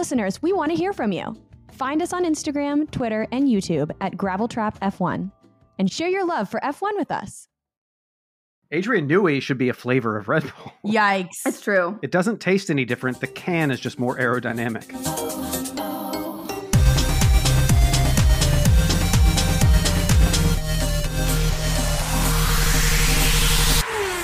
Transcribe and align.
Listeners, 0.00 0.42
we 0.42 0.52
want 0.52 0.70
to 0.72 0.76
hear 0.76 0.92
from 0.92 1.10
you. 1.10 1.34
Find 1.72 2.02
us 2.02 2.12
on 2.12 2.26
Instagram, 2.26 2.90
Twitter, 2.90 3.26
and 3.32 3.48
YouTube 3.48 3.90
at 4.02 4.12
GravelTrapF1 4.12 5.32
and 5.78 5.90
share 5.90 6.08
your 6.10 6.26
love 6.26 6.50
for 6.50 6.60
F1 6.60 6.96
with 6.98 7.10
us. 7.10 7.48
Adrian 8.70 9.08
Newey 9.08 9.40
should 9.40 9.56
be 9.56 9.70
a 9.70 9.72
flavor 9.72 10.18
of 10.18 10.28
Red 10.28 10.42
Bull. 10.42 10.72
Yikes. 10.92 11.46
It's 11.46 11.62
true. 11.62 11.98
It 12.02 12.10
doesn't 12.10 12.42
taste 12.42 12.68
any 12.68 12.84
different. 12.84 13.22
The 13.22 13.26
can 13.26 13.70
is 13.70 13.80
just 13.80 13.98
more 13.98 14.18
aerodynamic. 14.18 14.84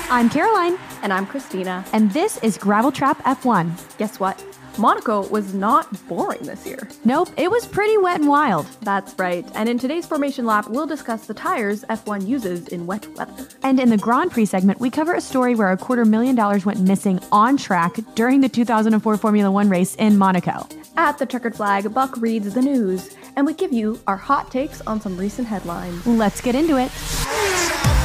I'm 0.09 0.29
Caroline, 0.29 0.77
And 1.01 1.11
I'm 1.11 1.25
Cristina. 1.25 1.83
and 1.91 2.11
this 2.11 2.37
is 2.43 2.55
Gravel 2.57 2.91
Trap 2.91 3.17
F1. 3.23 3.97
Guess 3.97 4.19
what? 4.19 4.43
Monaco 4.77 5.27
was 5.27 5.53
not 5.53 5.87
boring 6.07 6.41
this 6.43 6.65
year. 6.65 6.87
Nope, 7.05 7.29
it 7.37 7.49
was 7.49 7.65
pretty 7.65 7.97
wet 7.97 8.19
and 8.19 8.29
wild. 8.29 8.65
That's 8.81 9.17
right. 9.19 9.45
And 9.55 9.69
in 9.69 9.77
today's 9.77 10.05
Formation 10.05 10.45
Lap, 10.45 10.67
we'll 10.67 10.87
discuss 10.87 11.27
the 11.27 11.33
tires 11.33 11.83
F1 11.89 12.27
uses 12.27 12.67
in 12.69 12.85
wet 12.87 13.07
weather. 13.15 13.47
And 13.61 13.79
in 13.79 13.89
the 13.89 13.97
Grand 13.97 14.31
Prix 14.31 14.45
segment, 14.45 14.79
we 14.79 14.89
cover 14.89 15.13
a 15.13 15.21
story 15.21 15.55
where 15.55 15.71
a 15.71 15.77
quarter 15.77 16.05
million 16.05 16.35
dollars 16.35 16.65
went 16.65 16.79
missing 16.81 17.19
on 17.31 17.57
track 17.57 17.95
during 18.15 18.41
the 18.41 18.49
2004 18.49 19.17
Formula 19.17 19.51
One 19.51 19.69
race 19.69 19.95
in 19.95 20.17
Monaco. 20.17 20.67
At 20.97 21.17
the 21.17 21.25
checkered 21.25 21.55
flag, 21.55 21.93
Buck 21.93 22.17
reads 22.17 22.53
the 22.53 22.61
news, 22.61 23.15
and 23.35 23.45
we 23.45 23.53
give 23.53 23.71
you 23.73 23.99
our 24.07 24.17
hot 24.17 24.51
takes 24.51 24.81
on 24.81 24.99
some 25.01 25.17
recent 25.17 25.47
headlines. 25.47 26.05
Let's 26.05 26.41
get 26.41 26.55
into 26.55 26.77
it. 26.77 28.02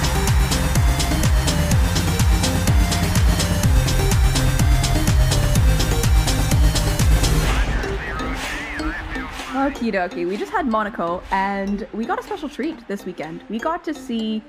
Okie 9.69 9.93
dokie. 9.93 10.27
We 10.27 10.39
just 10.39 10.51
had 10.51 10.67
Monaco, 10.67 11.23
and 11.31 11.87
we 11.93 12.07
got 12.07 12.19
a 12.19 12.23
special 12.23 12.49
treat 12.49 12.89
this 12.89 13.05
weekend. 13.05 13.43
We 13.51 13.59
got 13.59 13.85
to 13.85 13.93
see, 13.93 14.43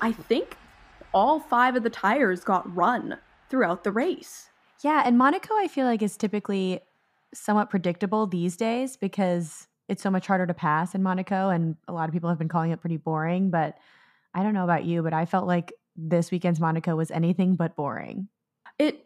I 0.00 0.10
think, 0.10 0.56
all 1.14 1.38
five 1.38 1.76
of 1.76 1.84
the 1.84 1.88
tires 1.88 2.42
got 2.42 2.74
run 2.74 3.16
throughout 3.48 3.84
the 3.84 3.92
race. 3.92 4.50
Yeah, 4.82 5.04
and 5.06 5.16
Monaco, 5.16 5.54
I 5.54 5.68
feel 5.68 5.86
like 5.86 6.02
is 6.02 6.16
typically 6.16 6.80
somewhat 7.32 7.70
predictable 7.70 8.26
these 8.26 8.56
days 8.56 8.96
because 8.96 9.68
it's 9.86 10.02
so 10.02 10.10
much 10.10 10.26
harder 10.26 10.48
to 10.48 10.54
pass 10.54 10.96
in 10.96 11.02
Monaco, 11.04 11.48
and 11.50 11.76
a 11.86 11.92
lot 11.92 12.08
of 12.08 12.12
people 12.12 12.28
have 12.28 12.38
been 12.38 12.48
calling 12.48 12.72
it 12.72 12.80
pretty 12.80 12.96
boring. 12.96 13.50
But 13.50 13.78
I 14.34 14.42
don't 14.42 14.52
know 14.52 14.64
about 14.64 14.84
you, 14.84 15.00
but 15.00 15.12
I 15.12 15.26
felt 15.26 15.46
like 15.46 15.74
this 15.94 16.32
weekend's 16.32 16.58
Monaco 16.58 16.96
was 16.96 17.12
anything 17.12 17.54
but 17.54 17.76
boring. 17.76 18.26
It 18.80 19.05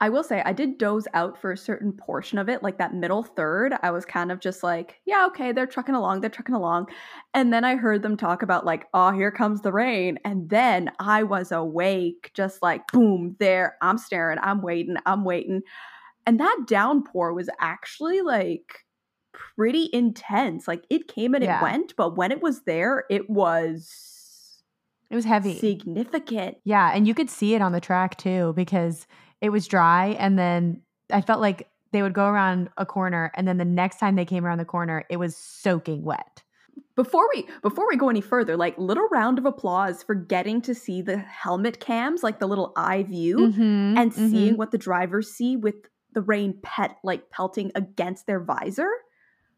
I 0.00 0.08
will 0.08 0.22
say 0.24 0.42
I 0.44 0.52
did 0.52 0.78
doze 0.78 1.06
out 1.14 1.38
for 1.40 1.52
a 1.52 1.56
certain 1.56 1.92
portion 1.92 2.38
of 2.38 2.48
it, 2.48 2.62
like 2.62 2.78
that 2.78 2.94
middle 2.94 3.22
third. 3.22 3.74
I 3.82 3.90
was 3.90 4.04
kind 4.04 4.32
of 4.32 4.40
just 4.40 4.62
like, 4.62 5.00
yeah, 5.04 5.26
okay, 5.26 5.52
they're 5.52 5.66
trucking 5.66 5.94
along, 5.94 6.20
they're 6.20 6.30
trucking 6.30 6.54
along. 6.54 6.86
And 7.34 7.52
then 7.52 7.64
I 7.64 7.76
heard 7.76 8.02
them 8.02 8.16
talk 8.16 8.42
about 8.42 8.64
like, 8.66 8.86
oh, 8.94 9.10
here 9.12 9.30
comes 9.30 9.60
the 9.60 9.72
rain. 9.72 10.18
And 10.24 10.48
then 10.48 10.90
I 10.98 11.22
was 11.22 11.52
awake, 11.52 12.30
just 12.34 12.62
like 12.62 12.90
boom, 12.92 13.36
there. 13.38 13.76
I'm 13.82 13.98
staring, 13.98 14.38
I'm 14.42 14.62
waiting, 14.62 14.96
I'm 15.06 15.22
waiting. 15.24 15.62
And 16.26 16.40
that 16.40 16.64
downpour 16.66 17.32
was 17.34 17.48
actually 17.60 18.22
like 18.22 18.84
pretty 19.32 19.88
intense. 19.92 20.66
Like 20.66 20.84
it 20.90 21.08
came 21.08 21.34
and 21.34 21.44
Yeah. 21.44 21.58
it 21.58 21.62
went, 21.62 21.94
but 21.96 22.16
when 22.16 22.32
it 22.32 22.42
was 22.42 22.62
there, 22.62 23.04
it 23.10 23.28
was 23.30 24.62
It 25.10 25.14
was 25.16 25.24
heavy. 25.24 25.58
significant. 25.58 26.58
Yeah, 26.64 26.90
and 26.94 27.06
you 27.06 27.14
could 27.14 27.30
see 27.30 27.54
it 27.54 27.62
on 27.62 27.72
the 27.72 27.80
track 27.80 28.16
too 28.16 28.52
because 28.54 29.06
it 29.40 29.50
was 29.50 29.66
dry 29.66 30.08
and 30.18 30.38
then 30.38 30.82
I 31.12 31.20
felt 31.20 31.40
like 31.40 31.68
they 31.92 32.02
would 32.02 32.12
go 32.14 32.26
around 32.26 32.68
a 32.76 32.86
corner 32.86 33.32
and 33.34 33.48
then 33.48 33.56
the 33.58 33.64
next 33.64 33.98
time 33.98 34.14
they 34.16 34.24
came 34.24 34.44
around 34.44 34.58
the 34.58 34.64
corner 34.64 35.04
it 35.08 35.16
was 35.18 35.36
soaking 35.36 36.04
wet. 36.04 36.42
before 36.94 37.28
we 37.34 37.46
before 37.62 37.86
we 37.88 37.96
go 37.96 38.08
any 38.08 38.20
further 38.20 38.56
like 38.56 38.76
little 38.78 39.08
round 39.08 39.38
of 39.38 39.46
applause 39.46 40.02
for 40.02 40.14
getting 40.14 40.60
to 40.62 40.74
see 40.74 41.02
the 41.02 41.18
helmet 41.18 41.80
cams 41.80 42.22
like 42.22 42.38
the 42.38 42.46
little 42.46 42.72
eye 42.76 43.02
view 43.02 43.36
Mhm, 43.38 43.96
and 43.98 44.12
mhm. 44.12 44.30
seeing 44.30 44.56
what 44.56 44.70
the 44.70 44.78
drivers 44.78 45.30
see 45.32 45.56
with 45.56 45.74
the 46.12 46.20
rain 46.22 46.58
pet 46.62 46.96
like 47.04 47.30
pelting 47.30 47.70
against 47.74 48.26
their 48.26 48.40
visor 48.40 48.90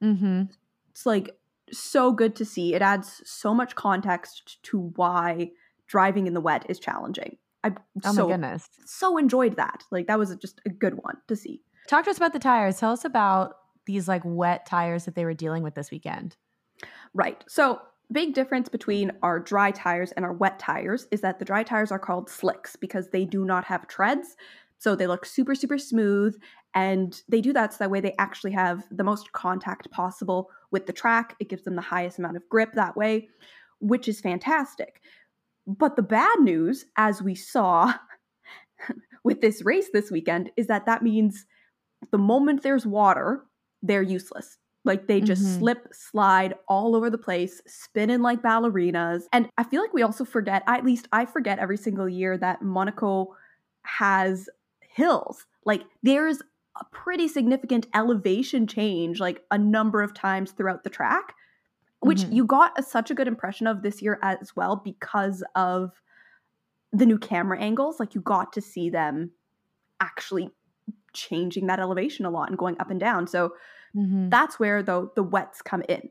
mm-hmm. 0.02 0.42
it's 0.90 1.06
like 1.06 1.36
so 1.70 2.12
good 2.12 2.34
to 2.36 2.44
see 2.44 2.74
it 2.74 2.82
adds 2.82 3.22
so 3.24 3.54
much 3.54 3.74
context 3.74 4.62
to 4.62 4.92
why 4.96 5.50
driving 5.86 6.26
in 6.26 6.34
the 6.34 6.40
wet 6.40 6.64
is 6.68 6.78
challenging 6.78 7.36
i 7.64 7.72
Oh 8.04 8.12
so 8.12 8.26
my 8.26 8.32
goodness. 8.32 8.68
so 8.84 9.16
enjoyed 9.18 9.56
that 9.56 9.84
like 9.90 10.06
that 10.06 10.18
was 10.18 10.34
just 10.36 10.60
a 10.66 10.70
good 10.70 10.94
one 11.02 11.16
to 11.28 11.36
see 11.36 11.62
Talk 11.88 12.04
to 12.04 12.10
us 12.10 12.16
about 12.16 12.32
the 12.32 12.38
tires. 12.38 12.78
Tell 12.78 12.92
us 12.92 13.04
about 13.04 13.54
these 13.86 14.06
like 14.08 14.22
wet 14.24 14.66
tires 14.66 15.04
that 15.04 15.14
they 15.14 15.24
were 15.24 15.34
dealing 15.34 15.62
with 15.62 15.74
this 15.74 15.90
weekend. 15.90 16.36
Right. 17.14 17.44
So, 17.48 17.80
big 18.10 18.34
difference 18.34 18.68
between 18.68 19.10
our 19.22 19.40
dry 19.40 19.70
tires 19.70 20.12
and 20.12 20.24
our 20.24 20.32
wet 20.32 20.58
tires 20.58 21.06
is 21.10 21.22
that 21.22 21.38
the 21.38 21.44
dry 21.44 21.62
tires 21.62 21.90
are 21.90 21.98
called 21.98 22.28
slicks 22.30 22.76
because 22.76 23.10
they 23.10 23.24
do 23.24 23.44
not 23.44 23.64
have 23.64 23.88
treads. 23.88 24.36
So, 24.78 24.94
they 24.94 25.06
look 25.06 25.24
super, 25.26 25.54
super 25.54 25.78
smooth. 25.78 26.36
And 26.74 27.20
they 27.28 27.40
do 27.40 27.52
that 27.52 27.72
so 27.74 27.78
that 27.80 27.90
way 27.90 28.00
they 28.00 28.14
actually 28.18 28.52
have 28.52 28.84
the 28.90 29.04
most 29.04 29.32
contact 29.32 29.90
possible 29.90 30.50
with 30.70 30.86
the 30.86 30.92
track. 30.92 31.36
It 31.40 31.48
gives 31.48 31.64
them 31.64 31.76
the 31.76 31.82
highest 31.82 32.18
amount 32.18 32.36
of 32.36 32.48
grip 32.48 32.72
that 32.74 32.96
way, 32.96 33.28
which 33.80 34.08
is 34.08 34.20
fantastic. 34.20 35.02
But 35.66 35.96
the 35.96 36.02
bad 36.02 36.40
news, 36.40 36.86
as 36.96 37.22
we 37.22 37.34
saw 37.34 37.94
with 39.24 39.40
this 39.40 39.62
race 39.64 39.88
this 39.92 40.10
weekend, 40.10 40.50
is 40.56 40.66
that 40.66 40.86
that 40.86 41.02
means 41.02 41.46
the 42.10 42.18
moment 42.18 42.62
there's 42.62 42.86
water, 42.86 43.44
they're 43.82 44.02
useless. 44.02 44.58
Like 44.84 45.06
they 45.06 45.20
just 45.20 45.42
Mhm. 45.44 45.58
slip, 45.58 45.88
slide 45.92 46.54
all 46.68 46.96
over 46.96 47.08
the 47.08 47.18
place, 47.18 47.62
spinning 47.66 48.20
like 48.20 48.42
ballerinas. 48.42 49.22
And 49.32 49.48
I 49.56 49.62
feel 49.62 49.80
like 49.80 49.92
we 49.94 50.02
also 50.02 50.24
forget, 50.24 50.64
at 50.66 50.84
least 50.84 51.06
I 51.12 51.24
forget 51.24 51.60
every 51.60 51.76
single 51.76 52.08
year, 52.08 52.36
that 52.38 52.62
Monaco 52.62 53.36
has 53.84 54.48
hills. 54.80 55.46
Like 55.64 55.84
there's 56.02 56.42
a 56.80 56.84
pretty 56.90 57.28
significant 57.28 57.86
elevation 57.94 58.66
change, 58.66 59.20
like 59.20 59.44
a 59.52 59.58
number 59.58 60.02
of 60.02 60.14
times 60.14 60.50
throughout 60.52 60.82
the 60.82 60.90
track, 60.90 61.34
which 62.02 62.26
Mhm. 62.26 62.30
you 62.30 62.44
got 62.46 62.78
a, 62.78 62.82
such 62.82 63.10
a 63.10 63.14
good 63.14 63.28
impression 63.28 63.66
of 63.66 63.82
this 63.82 64.02
year 64.02 64.18
as 64.22 64.54
well 64.56 64.76
because 64.76 65.44
of 65.56 66.02
the 66.92 67.06
new 67.06 67.18
camera 67.18 67.58
angles. 67.60 68.00
Like 68.00 68.14
you 68.14 68.20
got 68.20 68.52
to 68.54 68.60
see 68.60 68.90
them 68.90 69.32
actually 70.00 70.50
changing 71.14 71.66
that 71.68 71.80
elevation 71.80 72.26
a 72.26 72.30
lot 72.30 72.48
and 72.48 72.58
going 72.58 72.76
up 72.80 72.90
and 72.90 73.00
down. 73.00 73.26
So 73.26 73.54
Mhm. 73.94 74.32
that's 74.32 74.58
where 74.60 74.82
though 74.82 75.12
the 75.16 75.22
wets 75.22 75.62
come 75.62 75.82
in. 75.88 76.10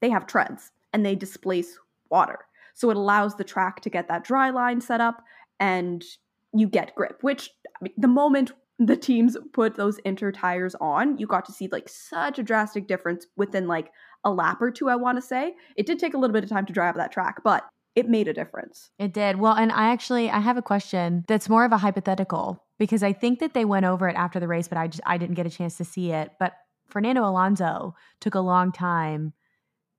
They 0.00 0.10
have 0.10 0.26
treads 0.26 0.72
and 0.92 1.04
they 1.04 1.14
displace 1.14 1.78
water. 2.10 2.40
So 2.74 2.90
it 2.90 2.96
allows 2.96 3.36
the 3.36 3.44
track 3.44 3.80
to 3.82 3.90
get 3.90 4.08
that 4.08 4.24
dry 4.24 4.50
line 4.50 4.80
set 4.80 5.00
up 5.00 5.22
and 5.60 6.04
you 6.52 6.68
get 6.68 6.94
grip, 6.94 7.18
which 7.22 7.50
I 7.80 7.84
mean, 7.84 7.94
the 7.96 8.08
moment 8.08 8.52
the 8.78 8.96
teams 8.96 9.36
put 9.52 9.76
those 9.76 9.98
inter 9.98 10.32
tires 10.32 10.74
on, 10.80 11.16
you 11.18 11.26
got 11.26 11.44
to 11.46 11.52
see 11.52 11.68
like 11.70 11.88
such 11.88 12.38
a 12.38 12.42
drastic 12.42 12.88
difference 12.88 13.26
within 13.36 13.68
like 13.68 13.92
a 14.24 14.30
lap 14.30 14.60
or 14.60 14.70
two, 14.70 14.88
I 14.88 14.96
want 14.96 15.18
to 15.18 15.22
say. 15.22 15.54
It 15.76 15.86
did 15.86 15.98
take 15.98 16.14
a 16.14 16.18
little 16.18 16.34
bit 16.34 16.44
of 16.44 16.50
time 16.50 16.66
to 16.66 16.72
dry 16.72 16.88
up 16.88 16.96
that 16.96 17.12
track, 17.12 17.42
but 17.44 17.64
it 17.94 18.08
made 18.08 18.26
a 18.26 18.32
difference. 18.32 18.90
It 18.98 19.12
did. 19.12 19.38
Well, 19.38 19.54
and 19.54 19.70
I 19.70 19.90
actually 19.90 20.28
I 20.28 20.40
have 20.40 20.56
a 20.56 20.62
question 20.62 21.24
that's 21.28 21.48
more 21.48 21.64
of 21.64 21.72
a 21.72 21.78
hypothetical 21.78 22.64
because 22.78 23.02
I 23.02 23.12
think 23.12 23.38
that 23.38 23.54
they 23.54 23.64
went 23.64 23.86
over 23.86 24.08
it 24.08 24.16
after 24.16 24.40
the 24.40 24.48
race, 24.48 24.66
but 24.66 24.78
I 24.78 24.88
just 24.88 25.02
I 25.06 25.18
didn't 25.18 25.36
get 25.36 25.46
a 25.46 25.50
chance 25.50 25.76
to 25.76 25.84
see 25.84 26.10
it. 26.10 26.32
But 26.40 26.54
Fernando 26.88 27.24
Alonso 27.24 27.94
took 28.20 28.34
a 28.34 28.40
long 28.40 28.72
time 28.72 29.32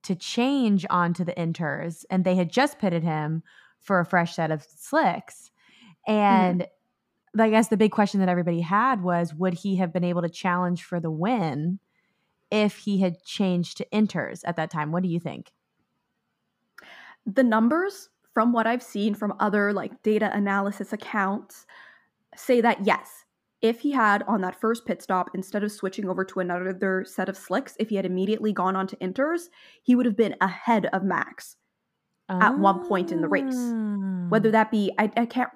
to 0.03 0.15
change 0.15 0.85
onto 0.89 1.23
the 1.23 1.33
inters, 1.33 2.03
and 2.09 2.23
they 2.23 2.35
had 2.35 2.51
just 2.51 2.79
pitted 2.79 3.03
him 3.03 3.43
for 3.79 3.99
a 3.99 4.05
fresh 4.05 4.35
set 4.35 4.51
of 4.51 4.63
slicks. 4.63 5.51
Mm-hmm. 6.07 6.19
And 6.19 6.67
I 7.37 7.49
guess 7.49 7.67
the 7.67 7.77
big 7.77 7.91
question 7.91 8.19
that 8.21 8.29
everybody 8.29 8.61
had 8.61 9.03
was 9.03 9.33
would 9.33 9.53
he 9.53 9.75
have 9.77 9.91
been 9.91 10.03
able 10.03 10.21
to 10.21 10.29
challenge 10.29 10.83
for 10.83 10.99
the 10.99 11.11
win 11.11 11.79
if 12.51 12.77
he 12.77 12.99
had 12.99 13.23
changed 13.23 13.77
to 13.77 13.87
inters 13.91 14.41
at 14.45 14.55
that 14.55 14.71
time? 14.71 14.91
What 14.91 15.03
do 15.03 15.09
you 15.09 15.19
think? 15.19 15.51
the 17.25 17.43
numbers 17.43 18.09
from 18.33 18.53
what 18.53 18.67
I've 18.67 18.83
seen 18.83 19.15
from 19.15 19.33
other 19.39 19.73
like 19.73 20.03
data 20.03 20.29
analysis 20.33 20.93
accounts 20.93 21.65
say 22.35 22.61
that 22.61 22.85
yes, 22.85 23.25
if 23.61 23.79
he 23.79 23.91
had 23.91 24.23
on 24.23 24.41
that 24.41 24.59
first 24.59 24.85
pit 24.85 25.01
stop, 25.01 25.29
instead 25.33 25.63
of 25.63 25.71
switching 25.71 26.07
over 26.07 26.23
to 26.25 26.39
another 26.39 27.03
set 27.05 27.29
of 27.29 27.37
slicks, 27.37 27.75
if 27.79 27.89
he 27.89 27.95
had 27.95 28.05
immediately 28.05 28.51
gone 28.51 28.75
on 28.75 28.85
to 28.87 28.95
inters, 28.97 29.43
he 29.81 29.95
would 29.95 30.05
have 30.05 30.17
been 30.17 30.35
ahead 30.41 30.87
of 30.87 31.03
Max. 31.03 31.55
At 32.27 32.57
one 32.57 32.87
point 32.87 33.11
in 33.11 33.21
the 33.21 33.27
race. 33.27 33.71
Whether 34.29 34.49
oh. 34.49 34.53
that 34.53 34.71
be, 34.71 34.91
I, 34.97 35.11
I 35.15 35.27
can't, 35.27 35.51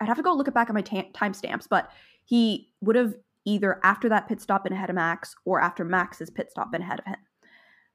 I'd 0.00 0.06
have 0.08 0.16
to 0.16 0.22
go 0.22 0.34
look 0.34 0.48
it 0.48 0.54
back 0.54 0.68
at 0.68 0.74
my 0.74 0.82
ta- 0.82 1.10
timestamps, 1.14 1.68
but 1.68 1.90
he 2.24 2.70
would 2.80 2.96
have 2.96 3.14
either 3.44 3.80
after 3.82 4.08
that 4.08 4.28
pit 4.28 4.40
stop 4.40 4.64
been 4.64 4.72
ahead 4.72 4.90
of 4.90 4.96
Max 4.96 5.34
or 5.44 5.60
after 5.60 5.84
Max's 5.84 6.30
pit 6.30 6.50
stop 6.50 6.70
been 6.70 6.82
ahead 6.82 7.00
of 7.00 7.06
him. 7.06 7.16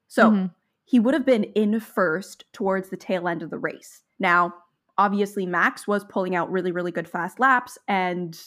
So 0.06 0.30
Mhm. 0.30 0.54
he 0.84 1.00
would 1.00 1.14
have 1.14 1.24
been 1.24 1.44
in 1.44 1.80
first 1.80 2.44
towards 2.52 2.90
the 2.90 2.96
tail 2.96 3.28
end 3.28 3.42
of 3.42 3.50
the 3.50 3.58
race. 3.58 4.02
Now, 4.18 4.54
obviously, 4.98 5.46
Max 5.46 5.86
was 5.86 6.04
pulling 6.04 6.34
out 6.34 6.50
really, 6.50 6.72
really 6.72 6.90
good 6.92 7.08
fast 7.08 7.38
laps, 7.38 7.78
and 7.88 8.38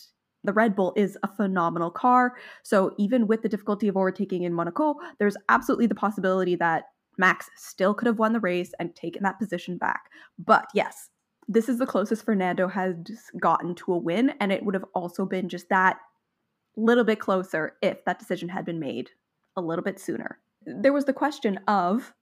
the 0.43 0.53
Red 0.53 0.75
Bull 0.75 0.91
is 0.95 1.17
a 1.23 1.27
phenomenal 1.27 1.91
car. 1.91 2.35
So 2.63 2.93
even 2.97 3.27
with 3.27 3.41
the 3.43 3.49
difficulty 3.49 3.87
of 3.87 3.95
overtaking 3.95 4.43
in 4.43 4.53
Monaco, 4.53 4.95
there's 5.19 5.37
absolutely 5.49 5.85
the 5.87 5.95
possibility 5.95 6.55
that 6.55 6.85
Max 7.17 7.49
still 7.55 7.93
could 7.93 8.07
have 8.07 8.19
won 8.19 8.33
the 8.33 8.39
race 8.39 8.73
and 8.79 8.95
taken 8.95 9.21
that 9.23 9.37
position 9.37 9.77
back. 9.77 10.09
But 10.39 10.67
yes, 10.73 11.09
this 11.47 11.67
is 11.69 11.79
the 11.79 11.85
closest 11.85 12.23
Fernando 12.23 12.67
has 12.67 12.95
gotten 13.39 13.75
to 13.75 13.93
a 13.93 13.97
win, 13.97 14.33
and 14.39 14.51
it 14.51 14.63
would 14.63 14.75
have 14.75 14.85
also 14.93 15.25
been 15.25 15.49
just 15.49 15.69
that 15.69 15.97
little 16.77 17.03
bit 17.03 17.19
closer 17.19 17.73
if 17.81 18.03
that 18.05 18.19
decision 18.19 18.49
had 18.49 18.65
been 18.65 18.79
made 18.79 19.09
a 19.55 19.61
little 19.61 19.83
bit 19.83 19.99
sooner. 19.99 20.39
There 20.65 20.93
was 20.93 21.05
the 21.05 21.13
question 21.13 21.59
of 21.67 22.13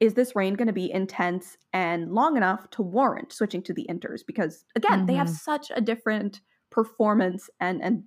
is 0.00 0.14
this 0.14 0.34
rain 0.34 0.54
going 0.54 0.66
to 0.66 0.72
be 0.72 0.90
intense 0.90 1.56
and 1.72 2.12
long 2.12 2.36
enough 2.36 2.68
to 2.70 2.82
warrant 2.82 3.32
switching 3.32 3.62
to 3.62 3.72
the 3.72 3.86
inters? 3.88 4.22
Because 4.26 4.64
again, 4.74 5.00
mm-hmm. 5.00 5.06
they 5.06 5.14
have 5.14 5.28
mm-hmm. 5.28 5.36
such 5.36 5.70
a 5.74 5.80
different 5.80 6.40
performance 6.70 7.48
and 7.60 7.82
and 7.82 8.04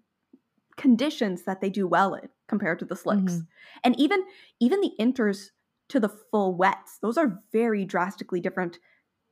conditions 0.76 1.44
that 1.44 1.62
they 1.62 1.70
do 1.70 1.88
well 1.88 2.14
in 2.16 2.28
compared 2.50 2.80
to 2.80 2.86
the 2.86 2.96
slicks. 2.96 3.34
Mm-hmm. 3.34 3.46
And 3.86 4.00
even 4.00 4.26
even 4.60 4.82
the 4.82 4.92
inters 5.00 5.52
to 5.90 6.00
the 6.00 6.10
full 6.10 6.56
wets, 6.56 6.98
those 7.02 7.18
are 7.18 7.40
very 7.52 7.86
drastically 7.86 8.42
different 8.42 8.80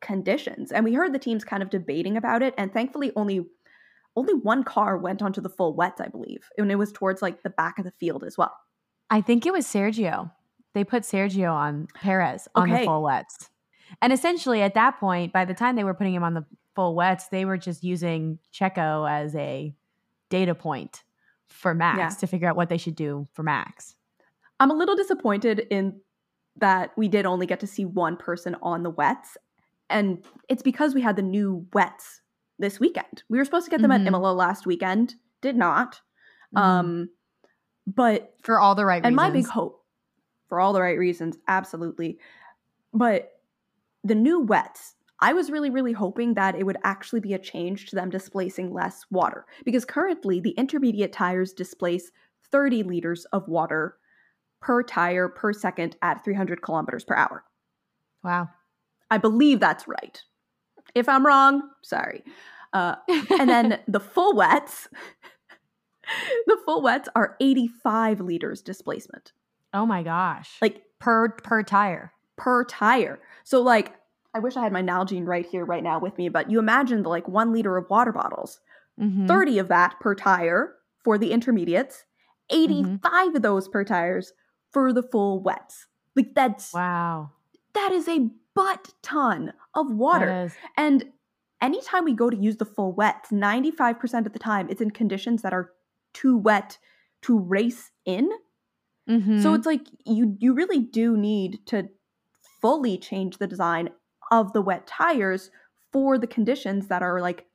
conditions. 0.03 0.71
And 0.71 0.85
we 0.85 0.93
heard 0.93 1.13
the 1.13 1.19
teams 1.19 1.43
kind 1.43 1.63
of 1.63 1.71
debating 1.71 2.17
about 2.17 2.43
it 2.43 2.53
and 2.57 2.71
thankfully 2.71 3.11
only 3.15 3.47
only 4.15 4.35
one 4.35 4.63
car 4.63 4.95
went 4.95 5.23
onto 5.23 5.41
the 5.41 5.49
full 5.49 5.73
wets, 5.75 5.99
I 5.99 6.07
believe. 6.07 6.47
And 6.59 6.71
it 6.71 6.75
was 6.75 6.91
towards 6.91 7.23
like 7.23 7.41
the 7.41 7.49
back 7.49 7.79
of 7.79 7.85
the 7.85 7.91
field 7.91 8.23
as 8.23 8.37
well. 8.37 8.55
I 9.09 9.21
think 9.21 9.47
it 9.47 9.53
was 9.53 9.65
Sergio. 9.65 10.31
They 10.75 10.83
put 10.83 11.01
Sergio 11.01 11.51
on 11.51 11.87
Perez 11.95 12.47
on 12.53 12.69
okay. 12.69 12.81
the 12.81 12.85
full 12.85 13.01
wets. 13.01 13.49
And 14.03 14.13
essentially 14.13 14.61
at 14.61 14.75
that 14.75 14.99
point, 14.99 15.33
by 15.33 15.45
the 15.45 15.55
time 15.55 15.75
they 15.75 15.83
were 15.83 15.95
putting 15.95 16.13
him 16.13 16.23
on 16.23 16.35
the 16.35 16.45
full 16.75 16.93
wets, 16.93 17.29
they 17.29 17.43
were 17.45 17.57
just 17.57 17.83
using 17.83 18.37
Checo 18.53 19.09
as 19.09 19.35
a 19.35 19.73
data 20.29 20.53
point 20.53 21.03
for 21.47 21.73
Max 21.73 21.97
yeah. 21.97 22.09
to 22.19 22.27
figure 22.27 22.47
out 22.47 22.55
what 22.55 22.69
they 22.69 22.77
should 22.77 22.95
do 22.95 23.27
for 23.33 23.41
Max. 23.41 23.95
I'm 24.59 24.69
a 24.69 24.75
little 24.75 24.95
disappointed 24.95 25.65
in 25.71 26.01
that 26.57 26.91
we 26.97 27.07
did 27.07 27.25
only 27.25 27.45
get 27.45 27.59
to 27.61 27.67
see 27.67 27.85
one 27.85 28.17
person 28.17 28.55
on 28.61 28.83
the 28.83 28.89
wets. 28.89 29.37
And 29.89 30.23
it's 30.49 30.63
because 30.63 30.95
we 30.95 31.01
had 31.01 31.15
the 31.15 31.21
new 31.21 31.67
wets 31.73 32.21
this 32.59 32.79
weekend. 32.79 33.23
We 33.29 33.37
were 33.37 33.45
supposed 33.45 33.65
to 33.65 33.71
get 33.71 33.81
them 33.81 33.91
mm-hmm. 33.91 34.01
at 34.01 34.07
Imola 34.07 34.33
last 34.33 34.65
weekend, 34.65 35.15
did 35.41 35.55
not. 35.55 36.01
Mm-hmm. 36.55 36.57
Um, 36.57 37.09
but 37.85 38.33
for 38.43 38.59
all 38.59 38.75
the 38.75 38.85
right 38.85 39.03
and 39.03 39.15
reasons. 39.15 39.15
my 39.15 39.29
big 39.29 39.47
hope 39.47 39.83
for 40.47 40.59
all 40.59 40.73
the 40.73 40.81
right 40.81 40.97
reasons, 40.97 41.37
absolutely. 41.47 42.19
But 42.93 43.31
the 44.03 44.15
new 44.15 44.39
wets, 44.39 44.95
I 45.19 45.33
was 45.33 45.49
really, 45.49 45.69
really 45.69 45.93
hoping 45.93 46.33
that 46.35 46.55
it 46.55 46.65
would 46.65 46.77
actually 46.83 47.21
be 47.21 47.33
a 47.33 47.39
change 47.39 47.87
to 47.87 47.95
them 47.95 48.09
displacing 48.09 48.73
less 48.73 49.05
water 49.09 49.45
because 49.65 49.85
currently 49.85 50.39
the 50.39 50.51
intermediate 50.51 51.11
tires 51.13 51.53
displace 51.53 52.11
30 52.51 52.83
liters 52.83 53.25
of 53.33 53.47
water 53.47 53.97
per 54.61 54.83
tire 54.83 55.27
per 55.27 55.53
second 55.53 55.95
at 56.01 56.23
300 56.23 56.61
kilometers 56.61 57.03
per 57.03 57.15
hour. 57.15 57.43
Wow. 58.23 58.49
I 59.13 59.19
believe 59.19 59.59
that's 59.59 59.87
right. 59.87 60.19
If 60.95 61.07
I'm 61.07 61.23
wrong, 61.23 61.69
sorry. 61.83 62.23
Uh, 62.73 62.95
and 63.39 63.47
then 63.47 63.79
the 63.87 63.99
full 63.99 64.35
wets, 64.35 64.87
the 66.47 66.57
full 66.65 66.81
wets 66.81 67.07
are 67.15 67.37
85 67.39 68.21
liters 68.21 68.63
displacement. 68.63 69.31
Oh 69.71 69.85
my 69.85 70.01
gosh. 70.01 70.57
Like 70.63 70.81
per 70.97 71.29
per 71.29 71.61
tire. 71.61 72.11
Per 72.37 72.65
tire. 72.65 73.19
So 73.43 73.61
like 73.61 73.93
I 74.33 74.39
wish 74.39 74.57
I 74.57 74.63
had 74.63 74.73
my 74.73 74.81
Nalgene 74.81 75.27
right 75.27 75.45
here 75.45 75.63
right 75.63 75.83
now 75.83 75.99
with 75.99 76.17
me, 76.17 76.27
but 76.27 76.49
you 76.49 76.57
imagine 76.57 77.03
the 77.03 77.09
like 77.09 77.27
1 77.27 77.53
liter 77.53 77.77
of 77.77 77.87
water 77.91 78.11
bottles. 78.11 78.61
Mm-hmm. 78.99 79.27
30 79.27 79.59
of 79.59 79.67
that 79.67 79.99
per 79.99 80.15
tire 80.15 80.73
for 81.03 81.19
the 81.19 81.31
intermediates, 81.31 82.05
85 82.49 82.99
mm-hmm. 82.99 83.35
of 83.35 83.41
those 83.43 83.67
per 83.67 83.83
tires 83.83 84.33
for 84.71 84.91
the 84.91 85.03
full 85.03 85.43
wets. 85.43 85.85
Like 86.15 86.33
that's 86.33 86.73
Wow. 86.73 87.29
That 87.75 87.91
is 87.91 88.07
a 88.07 88.31
butt 88.55 88.93
ton 89.01 89.53
of 89.75 89.91
water. 89.91 90.51
And 90.77 91.05
anytime 91.61 92.05
we 92.05 92.13
go 92.13 92.29
to 92.29 92.37
use 92.37 92.57
the 92.57 92.65
full 92.65 92.93
wets, 92.93 93.31
95% 93.31 94.25
of 94.25 94.33
the 94.33 94.39
time 94.39 94.67
it's 94.69 94.81
in 94.81 94.91
conditions 94.91 95.41
that 95.41 95.53
are 95.53 95.71
too 96.13 96.37
wet 96.37 96.77
to 97.23 97.39
race 97.39 97.91
in 98.05 98.29
Mm-hmm. 99.09 99.41
So 99.41 99.53
it's 99.53 99.65
like 99.65 99.87
you 100.05 100.37
you 100.39 100.53
really 100.53 100.79
do 100.79 101.17
need 101.17 101.59
to 101.67 101.89
fully 102.61 102.97
change 102.97 103.37
the 103.37 103.47
design 103.47 103.89
of 104.31 104.53
the 104.53 104.61
wet 104.61 104.87
tires 104.87 105.51
for 105.91 106.17
the 106.17 106.27
conditions 106.27 106.87
that 106.87 107.01
are 107.01 107.19
like 107.19 107.45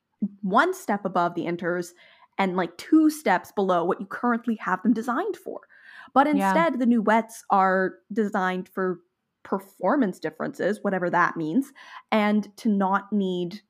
one 0.41 0.73
step 0.73 1.05
above 1.05 1.33
the 1.33 1.45
inters 1.45 1.89
and 2.37 2.55
like 2.55 2.77
two 2.77 3.09
steps 3.09 3.51
below 3.51 3.83
what 3.83 3.99
you 3.99 4.05
currently 4.05 4.55
have 4.55 4.81
them 4.83 4.93
designed 4.93 5.35
for. 5.35 5.61
But 6.13 6.27
instead, 6.27 6.73
yeah. 6.73 6.77
the 6.77 6.85
new 6.85 7.01
wets 7.01 7.43
are 7.49 7.95
designed 8.13 8.69
for 8.69 8.99
performance 9.43 10.19
differences, 10.19 10.79
whatever 10.81 11.09
that 11.09 11.37
means, 11.37 11.71
and 12.11 12.55
to 12.57 12.69
not 12.69 13.11
need 13.11 13.61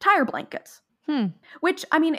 tire 0.00 0.24
blankets. 0.24 0.80
Hmm. 1.06 1.26
Which, 1.60 1.84
I 1.92 1.98
mean, 1.98 2.18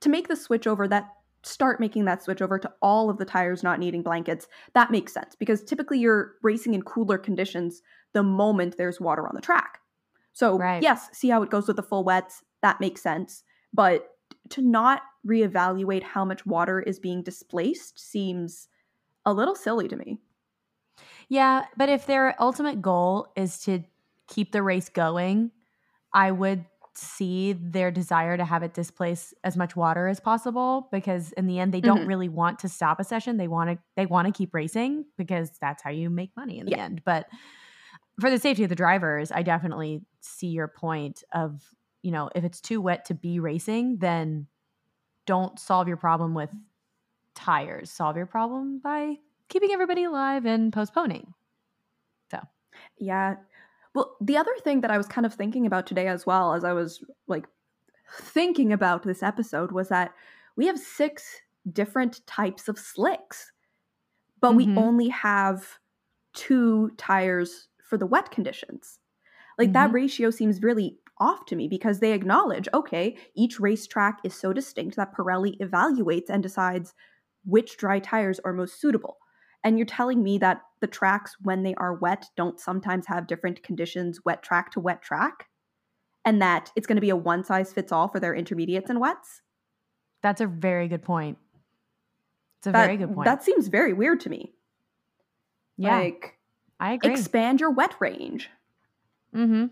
to 0.00 0.08
make 0.08 0.28
the 0.28 0.36
switch 0.36 0.66
over, 0.66 0.88
that 0.88 1.08
start 1.42 1.80
making 1.80 2.06
that 2.06 2.22
switch 2.22 2.42
over 2.42 2.58
to 2.58 2.72
all 2.80 3.10
of 3.10 3.18
the 3.18 3.24
tires 3.24 3.62
not 3.62 3.78
needing 3.78 4.02
blankets, 4.02 4.48
that 4.74 4.90
makes 4.90 5.12
sense 5.12 5.34
because 5.36 5.62
typically 5.62 5.98
you're 5.98 6.32
racing 6.42 6.74
in 6.74 6.82
cooler 6.82 7.18
conditions 7.18 7.82
the 8.12 8.22
moment 8.22 8.76
there's 8.76 9.00
water 9.00 9.26
on 9.26 9.34
the 9.34 9.40
track. 9.40 9.78
So, 10.32 10.58
right. 10.58 10.82
yes, 10.82 11.08
see 11.12 11.28
how 11.28 11.42
it 11.42 11.50
goes 11.50 11.68
with 11.68 11.76
the 11.76 11.82
full 11.82 12.02
wets, 12.04 12.42
that 12.62 12.80
makes 12.80 13.02
sense. 13.02 13.44
But 13.72 14.08
to 14.50 14.62
not 14.62 15.02
reevaluate 15.26 16.02
how 16.02 16.24
much 16.24 16.44
water 16.44 16.80
is 16.80 16.98
being 16.98 17.22
displaced 17.22 17.98
seems 17.98 18.68
a 19.24 19.32
little 19.32 19.54
silly 19.54 19.88
to 19.88 19.96
me. 19.96 20.18
Yeah, 21.28 21.64
but 21.76 21.88
if 21.88 22.06
their 22.06 22.40
ultimate 22.40 22.82
goal 22.82 23.28
is 23.36 23.58
to 23.60 23.82
keep 24.28 24.52
the 24.52 24.62
race 24.62 24.88
going, 24.88 25.50
I 26.12 26.30
would 26.30 26.64
see 26.96 27.52
their 27.54 27.90
desire 27.90 28.36
to 28.36 28.44
have 28.44 28.62
it 28.62 28.72
displace 28.72 29.34
as 29.42 29.56
much 29.56 29.74
water 29.74 30.06
as 30.06 30.20
possible 30.20 30.88
because 30.92 31.32
in 31.32 31.46
the 31.46 31.58
end 31.58 31.74
they 31.74 31.80
don't 31.80 32.00
mm-hmm. 32.00 32.08
really 32.08 32.28
want 32.28 32.60
to 32.60 32.68
stop 32.68 33.00
a 33.00 33.04
session 33.04 33.36
they 33.36 33.48
want 33.48 33.70
to 33.70 33.78
they 33.96 34.06
want 34.06 34.26
to 34.26 34.32
keep 34.32 34.54
racing 34.54 35.04
because 35.18 35.50
that's 35.60 35.82
how 35.82 35.90
you 35.90 36.08
make 36.08 36.30
money 36.36 36.58
in 36.58 36.66
the 36.66 36.72
yeah. 36.72 36.84
end 36.84 37.02
but 37.04 37.26
for 38.20 38.30
the 38.30 38.38
safety 38.38 38.62
of 38.62 38.68
the 38.68 38.76
drivers 38.76 39.32
i 39.32 39.42
definitely 39.42 40.02
see 40.20 40.46
your 40.46 40.68
point 40.68 41.24
of 41.32 41.60
you 42.02 42.12
know 42.12 42.30
if 42.34 42.44
it's 42.44 42.60
too 42.60 42.80
wet 42.80 43.04
to 43.04 43.14
be 43.14 43.40
racing 43.40 43.98
then 43.98 44.46
don't 45.26 45.58
solve 45.58 45.88
your 45.88 45.96
problem 45.96 46.32
with 46.32 46.50
tires 47.34 47.90
solve 47.90 48.16
your 48.16 48.26
problem 48.26 48.78
by 48.78 49.16
keeping 49.48 49.70
everybody 49.72 50.04
alive 50.04 50.46
and 50.46 50.72
postponing 50.72 51.34
so 52.30 52.38
yeah 52.98 53.36
well, 53.94 54.16
the 54.20 54.36
other 54.36 54.54
thing 54.62 54.80
that 54.80 54.90
I 54.90 54.98
was 54.98 55.06
kind 55.06 55.24
of 55.24 55.32
thinking 55.32 55.66
about 55.66 55.86
today 55.86 56.08
as 56.08 56.26
well 56.26 56.52
as 56.52 56.64
I 56.64 56.72
was 56.72 57.02
like 57.28 57.46
thinking 58.12 58.72
about 58.72 59.04
this 59.04 59.22
episode 59.22 59.70
was 59.72 59.88
that 59.88 60.12
we 60.56 60.66
have 60.66 60.78
six 60.78 61.24
different 61.72 62.26
types 62.26 62.68
of 62.68 62.78
slicks, 62.78 63.52
but 64.40 64.52
mm-hmm. 64.52 64.74
we 64.74 64.82
only 64.82 65.08
have 65.08 65.78
two 66.34 66.90
tires 66.96 67.68
for 67.88 67.96
the 67.96 68.06
wet 68.06 68.32
conditions. 68.32 68.98
Like 69.58 69.68
mm-hmm. 69.68 69.74
that 69.74 69.92
ratio 69.92 70.30
seems 70.30 70.60
really 70.60 70.98
off 71.18 71.46
to 71.46 71.54
me 71.54 71.68
because 71.68 72.00
they 72.00 72.12
acknowledge 72.12 72.68
okay, 72.74 73.16
each 73.36 73.60
racetrack 73.60 74.18
is 74.24 74.34
so 74.34 74.52
distinct 74.52 74.96
that 74.96 75.14
Pirelli 75.14 75.56
evaluates 75.58 76.28
and 76.28 76.42
decides 76.42 76.94
which 77.44 77.76
dry 77.76 78.00
tires 78.00 78.40
are 78.44 78.52
most 78.52 78.80
suitable. 78.80 79.18
And 79.64 79.78
you're 79.78 79.86
telling 79.86 80.22
me 80.22 80.38
that 80.38 80.60
the 80.80 80.86
tracks, 80.86 81.36
when 81.42 81.62
they 81.62 81.74
are 81.76 81.94
wet, 81.94 82.26
don't 82.36 82.60
sometimes 82.60 83.06
have 83.06 83.26
different 83.26 83.62
conditions, 83.62 84.20
wet 84.24 84.42
track 84.42 84.70
to 84.72 84.80
wet 84.80 85.02
track? 85.02 85.46
And 86.26 86.40
that 86.42 86.70
it's 86.76 86.86
going 86.86 86.96
to 86.96 87.02
be 87.02 87.10
a 87.10 87.16
one 87.16 87.44
size 87.44 87.72
fits 87.72 87.90
all 87.90 88.08
for 88.08 88.20
their 88.20 88.34
intermediates 88.34 88.90
and 88.90 89.00
wets? 89.00 89.40
That's 90.22 90.40
a 90.40 90.46
very 90.46 90.88
good 90.88 91.02
point. 91.02 91.38
It's 92.58 92.66
a 92.66 92.72
that, 92.72 92.84
very 92.86 92.96
good 92.98 93.14
point. 93.14 93.24
That 93.24 93.42
seems 93.42 93.68
very 93.68 93.92
weird 93.92 94.20
to 94.20 94.30
me. 94.30 94.54
Yeah. 95.76 95.98
Like, 95.98 96.38
I 96.78 96.92
agree. 96.92 97.12
Expand 97.12 97.60
your 97.60 97.70
wet 97.70 97.94
range. 98.00 98.50
Mm-hmm. 99.34 99.66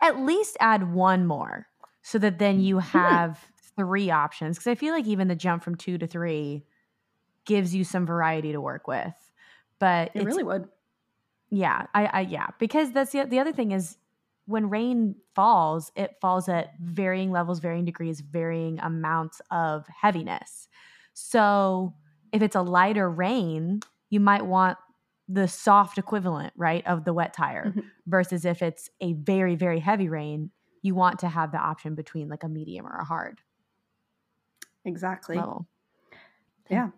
At 0.00 0.20
least 0.20 0.56
add 0.60 0.92
one 0.92 1.26
more 1.26 1.66
so 2.02 2.18
that 2.18 2.38
then 2.38 2.60
you 2.60 2.78
have 2.78 3.44
three 3.76 4.10
options. 4.10 4.56
Because 4.56 4.68
I 4.68 4.74
feel 4.74 4.94
like 4.94 5.06
even 5.06 5.28
the 5.28 5.34
jump 5.34 5.62
from 5.62 5.74
two 5.74 5.98
to 5.98 6.06
three 6.06 6.64
gives 7.44 7.74
you 7.74 7.84
some 7.84 8.06
variety 8.06 8.52
to 8.52 8.60
work 8.60 8.86
with 8.88 9.14
but 9.78 10.10
it 10.14 10.24
really 10.24 10.42
would. 10.42 10.68
Yeah, 11.50 11.86
I, 11.94 12.06
I 12.06 12.20
yeah, 12.20 12.46
because 12.58 12.92
that's 12.92 13.12
the 13.12 13.24
the 13.24 13.38
other 13.38 13.52
thing 13.52 13.72
is 13.72 13.98
when 14.46 14.70
rain 14.70 15.16
falls, 15.34 15.92
it 15.94 16.16
falls 16.20 16.48
at 16.48 16.72
varying 16.80 17.30
levels, 17.30 17.60
varying 17.60 17.84
degrees, 17.84 18.20
varying 18.20 18.78
amounts 18.80 19.40
of 19.50 19.86
heaviness. 19.88 20.68
So 21.12 21.94
if 22.32 22.42
it's 22.42 22.56
a 22.56 22.62
lighter 22.62 23.10
rain, 23.10 23.80
you 24.10 24.20
might 24.20 24.44
want 24.44 24.78
the 25.28 25.48
soft 25.48 25.98
equivalent, 25.98 26.52
right, 26.56 26.86
of 26.86 27.04
the 27.04 27.12
wet 27.12 27.32
tire, 27.32 27.66
mm-hmm. 27.66 27.80
versus 28.06 28.44
if 28.44 28.62
it's 28.62 28.90
a 29.00 29.14
very, 29.14 29.54
very 29.54 29.80
heavy 29.80 30.08
rain, 30.08 30.50
you 30.82 30.94
want 30.94 31.18
to 31.20 31.28
have 31.28 31.52
the 31.52 31.58
option 31.58 31.94
between 31.94 32.28
like 32.28 32.42
a 32.42 32.48
medium 32.48 32.86
or 32.86 32.96
a 32.96 33.04
hard. 33.04 33.40
Exactly. 34.84 35.36
level. 35.36 35.66
Yeah. 36.70 36.88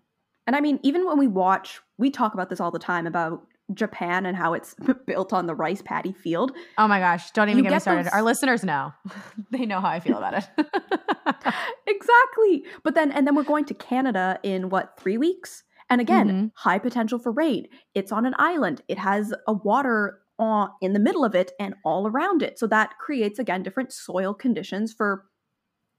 And 0.46 0.54
I 0.56 0.60
mean, 0.60 0.78
even 0.82 1.04
when 1.06 1.18
we 1.18 1.26
watch, 1.26 1.80
we 1.98 2.10
talk 2.10 2.34
about 2.34 2.48
this 2.50 2.60
all 2.60 2.70
the 2.70 2.78
time 2.78 3.06
about 3.06 3.46
Japan 3.74 4.26
and 4.26 4.36
how 4.36 4.54
it's 4.54 4.74
built 5.06 5.32
on 5.32 5.46
the 5.46 5.54
rice 5.54 5.82
paddy 5.82 6.12
field. 6.12 6.52
Oh 6.78 6.86
my 6.86 7.00
gosh, 7.00 7.30
don't 7.32 7.48
even 7.48 7.64
You 7.64 7.70
get 7.70 7.76
me 7.76 7.80
started. 7.80 8.06
those- 8.06 8.12
Our 8.12 8.22
listeners 8.22 8.62
know. 8.64 8.92
they 9.50 9.66
know 9.66 9.80
how 9.80 9.88
I 9.88 10.00
feel 10.00 10.18
about 10.18 10.34
it. 10.34 10.48
exactly. 11.86 12.64
But 12.84 12.94
then, 12.94 13.10
and 13.12 13.26
then 13.26 13.34
we're 13.34 13.42
going 13.42 13.64
to 13.66 13.74
Canada 13.74 14.38
in 14.42 14.68
what, 14.70 14.98
three 14.98 15.18
weeks? 15.18 15.64
And 15.88 16.00
again, 16.00 16.28
Mhm. 16.30 16.50
high 16.56 16.78
potential 16.78 17.18
for 17.18 17.30
rain. 17.32 17.68
It's 17.94 18.12
on 18.12 18.26
an 18.26 18.34
island. 18.38 18.82
It 18.88 18.98
has 18.98 19.32
a 19.46 19.52
water 19.52 20.20
on, 20.38 20.70
in 20.80 20.92
the 20.92 21.00
middle 21.00 21.24
of 21.24 21.34
it 21.34 21.52
and 21.58 21.74
all 21.84 22.06
around 22.06 22.42
it. 22.42 22.58
So 22.58 22.66
that 22.68 22.98
creates, 22.98 23.38
again, 23.38 23.62
different 23.62 23.92
soil 23.92 24.34
conditions 24.34 24.92
for 24.92 25.24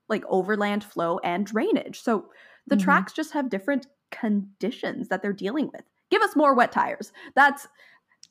like 0.09 0.23
overland 0.27 0.83
flow 0.83 1.19
and 1.23 1.45
drainage. 1.45 2.01
So 2.01 2.29
the 2.65 2.75
Mhm. 2.75 2.81
tracks 2.81 3.13
just 3.13 3.33
have 3.33 3.49
different 3.49 3.87
conditions 4.11 5.09
that 5.09 5.21
they're 5.21 5.33
dealing 5.33 5.69
with. 5.73 5.83
Give 6.09 6.21
us 6.21 6.35
more 6.35 6.53
wet 6.53 6.71
tires. 6.71 7.11
That's 7.35 7.67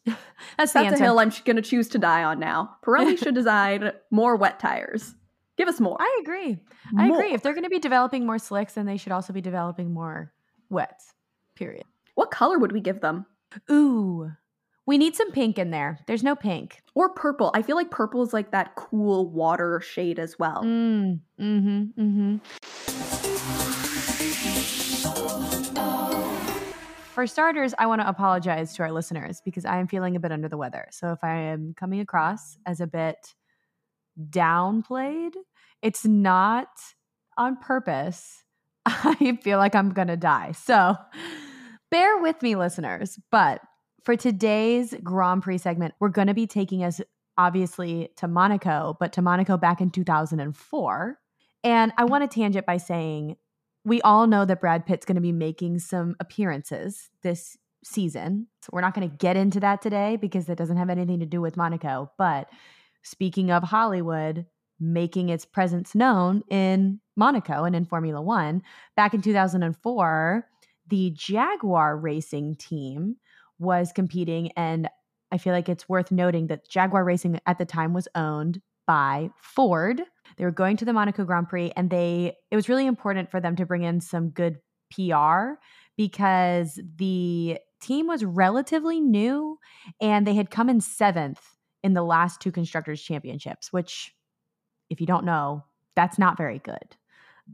That's 0.56 0.72
the 0.72 0.82
that's 0.82 1.00
a 1.00 1.02
hill 1.02 1.18
I'm 1.18 1.32
going 1.44 1.56
to 1.56 1.62
choose 1.62 1.88
to 1.88 1.98
die 1.98 2.22
on 2.22 2.38
now. 2.38 2.76
Pirelli 2.84 3.18
should 3.22 3.34
design 3.34 3.92
more 4.10 4.36
wet 4.36 4.60
tires. 4.60 5.14
Give 5.56 5.68
us 5.68 5.80
more. 5.80 5.96
I 5.98 6.18
agree. 6.22 6.58
I 6.96 7.08
agree. 7.08 7.32
If 7.32 7.42
they're 7.42 7.54
going 7.54 7.64
to 7.64 7.70
be 7.70 7.78
developing 7.78 8.26
more 8.26 8.38
slicks, 8.38 8.74
then 8.74 8.86
they 8.86 8.98
should 8.98 9.12
also 9.12 9.32
be 9.32 9.40
developing 9.40 9.92
more 9.92 10.32
wets. 10.68 11.14
Period. 11.54 11.84
What 12.14 12.30
color 12.30 12.58
would 12.58 12.72
we 12.72 12.80
give 12.80 13.00
them? 13.00 13.26
Ooh, 13.70 14.30
we 14.86 14.98
need 14.98 15.16
some 15.16 15.32
pink 15.32 15.58
in 15.58 15.70
there. 15.70 15.98
There's 16.06 16.22
no 16.22 16.36
pink. 16.36 16.82
Or 16.94 17.08
purple. 17.08 17.50
I 17.54 17.62
feel 17.62 17.76
like 17.76 17.90
purple 17.90 18.22
is 18.22 18.32
like 18.32 18.52
that 18.52 18.76
cool 18.76 19.28
water 19.30 19.80
shade 19.80 20.18
as 20.18 20.38
well. 20.38 20.62
Mm, 20.62 21.20
mm-hmm, 21.40 22.00
mm-hmm. 22.00 23.35
For 27.16 27.26
starters, 27.26 27.72
I 27.78 27.86
want 27.86 28.02
to 28.02 28.08
apologize 28.10 28.74
to 28.74 28.82
our 28.82 28.92
listeners 28.92 29.40
because 29.42 29.64
I 29.64 29.78
am 29.78 29.86
feeling 29.86 30.16
a 30.16 30.20
bit 30.20 30.32
under 30.32 30.50
the 30.50 30.58
weather. 30.58 30.86
So 30.90 31.12
if 31.12 31.24
I 31.24 31.34
am 31.34 31.72
coming 31.74 32.00
across 32.00 32.58
as 32.66 32.78
a 32.82 32.86
bit 32.86 33.34
downplayed, 34.20 35.30
it's 35.80 36.04
not 36.04 36.68
on 37.38 37.56
purpose. 37.56 38.44
I 38.84 39.38
feel 39.42 39.56
like 39.56 39.74
I'm 39.74 39.94
going 39.94 40.08
to 40.08 40.18
die. 40.18 40.52
So 40.52 40.94
bear 41.90 42.18
with 42.18 42.42
me, 42.42 42.54
listeners. 42.54 43.18
But 43.32 43.62
for 44.04 44.14
today's 44.14 44.94
Grand 45.02 45.42
Prix 45.42 45.56
segment, 45.56 45.94
we're 45.98 46.10
going 46.10 46.28
to 46.28 46.34
be 46.34 46.46
taking 46.46 46.84
us 46.84 47.00
obviously 47.38 48.10
to 48.16 48.28
Monaco, 48.28 48.94
but 49.00 49.14
to 49.14 49.22
Monaco 49.22 49.56
back 49.56 49.80
in 49.80 49.88
2004. 49.88 51.18
And 51.64 51.92
I 51.96 52.04
want 52.04 52.30
to 52.30 52.34
tangent 52.40 52.66
by 52.66 52.76
saying 52.76 53.36
we 53.86 54.02
all 54.02 54.26
know 54.26 54.44
that 54.44 54.60
Brad 54.60 54.84
Pitt's 54.84 55.06
going 55.06 55.14
to 55.14 55.20
be 55.22 55.32
making 55.32 55.78
some 55.78 56.16
appearances 56.18 57.08
this 57.22 57.56
season. 57.84 58.48
So 58.60 58.70
we're 58.72 58.80
not 58.80 58.94
going 58.94 59.08
to 59.08 59.16
get 59.16 59.36
into 59.36 59.60
that 59.60 59.80
today 59.80 60.16
because 60.16 60.46
that 60.46 60.58
doesn't 60.58 60.76
have 60.76 60.90
anything 60.90 61.20
to 61.20 61.26
do 61.26 61.40
with 61.40 61.56
Monaco. 61.56 62.10
But 62.18 62.48
speaking 63.02 63.52
of 63.52 63.62
Hollywood 63.62 64.44
making 64.80 65.28
its 65.28 65.44
presence 65.44 65.94
known 65.94 66.42
in 66.50 67.00
Monaco 67.16 67.62
and 67.62 67.76
in 67.76 67.84
Formula 67.84 68.20
One, 68.20 68.60
back 68.96 69.14
in 69.14 69.22
2004, 69.22 70.46
the 70.88 71.12
Jaguar 71.14 71.96
racing 71.96 72.56
team 72.56 73.16
was 73.60 73.92
competing. 73.92 74.50
And 74.56 74.88
I 75.30 75.38
feel 75.38 75.52
like 75.52 75.68
it's 75.68 75.88
worth 75.88 76.10
noting 76.10 76.48
that 76.48 76.68
Jaguar 76.68 77.04
Racing 77.04 77.40
at 77.46 77.58
the 77.58 77.64
time 77.64 77.94
was 77.94 78.08
owned 78.16 78.60
by 78.84 79.30
Ford. 79.40 80.02
They 80.36 80.44
were 80.44 80.50
going 80.50 80.76
to 80.78 80.84
the 80.84 80.92
Monaco 80.92 81.24
Grand 81.24 81.48
Prix 81.48 81.72
and 81.76 81.90
they 81.90 82.34
it 82.50 82.56
was 82.56 82.68
really 82.68 82.86
important 82.86 83.30
for 83.30 83.40
them 83.40 83.56
to 83.56 83.66
bring 83.66 83.82
in 83.82 84.00
some 84.00 84.30
good 84.30 84.58
PR 84.94 85.54
because 85.96 86.80
the 86.96 87.58
team 87.80 88.06
was 88.06 88.24
relatively 88.24 89.00
new 89.00 89.58
and 90.00 90.26
they 90.26 90.34
had 90.34 90.50
come 90.50 90.68
in 90.68 90.80
7th 90.80 91.38
in 91.82 91.94
the 91.94 92.02
last 92.02 92.40
two 92.40 92.52
constructors 92.52 93.02
championships, 93.02 93.72
which 93.72 94.12
if 94.90 95.00
you 95.00 95.06
don't 95.06 95.24
know, 95.24 95.64
that's 95.94 96.18
not 96.18 96.36
very 96.36 96.58
good. 96.58 96.96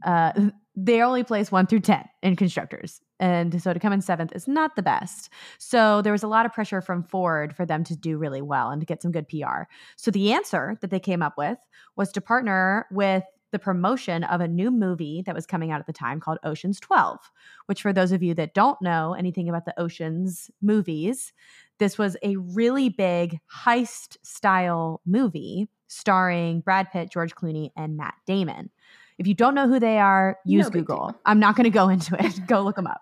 Uh, 0.03 0.49
they 0.75 1.01
only 1.01 1.23
place 1.23 1.51
one 1.51 1.67
through 1.67 1.81
10 1.81 2.03
in 2.23 2.35
constructors. 2.35 2.99
And 3.19 3.61
so 3.61 3.73
to 3.73 3.79
come 3.79 3.93
in 3.93 4.01
seventh 4.01 4.33
is 4.35 4.47
not 4.47 4.75
the 4.75 4.81
best. 4.81 5.29
So 5.57 6.01
there 6.01 6.11
was 6.11 6.23
a 6.23 6.27
lot 6.27 6.45
of 6.45 6.53
pressure 6.53 6.81
from 6.81 7.03
Ford 7.03 7.55
for 7.55 7.65
them 7.65 7.83
to 7.85 7.95
do 7.95 8.17
really 8.17 8.41
well 8.41 8.69
and 8.69 8.81
to 8.81 8.85
get 8.85 9.01
some 9.01 9.11
good 9.11 9.29
PR. 9.29 9.63
So 9.95 10.11
the 10.11 10.33
answer 10.33 10.77
that 10.81 10.89
they 10.89 10.99
came 10.99 11.21
up 11.21 11.37
with 11.37 11.57
was 11.95 12.11
to 12.13 12.21
partner 12.21 12.85
with 12.91 13.23
the 13.51 13.59
promotion 13.59 14.23
of 14.23 14.41
a 14.41 14.47
new 14.47 14.71
movie 14.71 15.21
that 15.25 15.35
was 15.35 15.45
coming 15.45 15.71
out 15.71 15.79
at 15.79 15.85
the 15.85 15.93
time 15.93 16.19
called 16.19 16.39
Ocean's 16.43 16.79
12, 16.79 17.19
which, 17.67 17.83
for 17.83 17.93
those 17.93 18.11
of 18.11 18.23
you 18.23 18.33
that 18.33 18.55
don't 18.55 18.81
know 18.81 19.13
anything 19.13 19.47
about 19.47 19.65
the 19.65 19.79
Ocean's 19.79 20.49
movies, 20.59 21.31
this 21.77 21.97
was 21.97 22.17
a 22.23 22.35
really 22.37 22.89
big 22.89 23.39
heist 23.63 24.17
style 24.23 25.01
movie 25.05 25.69
starring 25.87 26.61
Brad 26.61 26.91
Pitt, 26.91 27.11
George 27.11 27.35
Clooney, 27.35 27.69
and 27.77 27.95
Matt 27.95 28.15
Damon. 28.25 28.71
If 29.17 29.27
you 29.27 29.33
don't 29.33 29.55
know 29.55 29.67
who 29.67 29.79
they 29.79 29.99
are, 29.99 30.37
use 30.45 30.65
No 30.65 30.69
Google. 30.69 31.07
deal. 31.07 31.19
I'm 31.25 31.39
not 31.39 31.55
going 31.55 31.65
to 31.65 31.69
go 31.69 31.89
into 31.89 32.15
it. 32.23 32.39
go 32.47 32.61
look 32.61 32.75
them 32.75 32.87
up. 32.87 33.01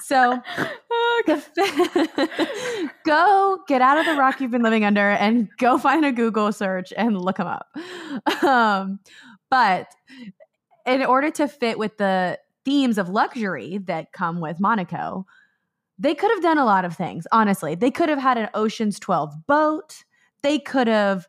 So, 0.00 0.40
go 3.04 3.58
get 3.68 3.82
out 3.82 3.98
of 3.98 4.06
the 4.06 4.14
rock 4.18 4.40
you've 4.40 4.50
been 4.50 4.62
living 4.62 4.84
under 4.84 5.10
and 5.10 5.48
go 5.58 5.78
find 5.78 6.04
a 6.04 6.12
Google 6.12 6.52
search 6.52 6.92
and 6.96 7.20
look 7.20 7.36
them 7.36 7.46
up. 7.46 7.66
Um, 8.42 9.00
but 9.50 9.88
in 10.86 11.02
order 11.04 11.30
to 11.32 11.48
fit 11.48 11.78
with 11.78 11.98
the 11.98 12.38
themes 12.64 12.98
of 12.98 13.08
luxury 13.08 13.78
that 13.84 14.12
come 14.12 14.40
with 14.40 14.60
Monaco, 14.60 15.26
they 15.98 16.14
could 16.14 16.30
have 16.30 16.42
done 16.42 16.58
a 16.58 16.64
lot 16.64 16.84
of 16.84 16.96
things, 16.96 17.26
honestly. 17.32 17.74
They 17.74 17.90
could 17.90 18.08
have 18.08 18.18
had 18.18 18.38
an 18.38 18.48
Ocean's 18.54 18.98
12 18.98 19.46
boat. 19.46 20.04
They 20.42 20.58
could 20.58 20.88
have 20.88 21.26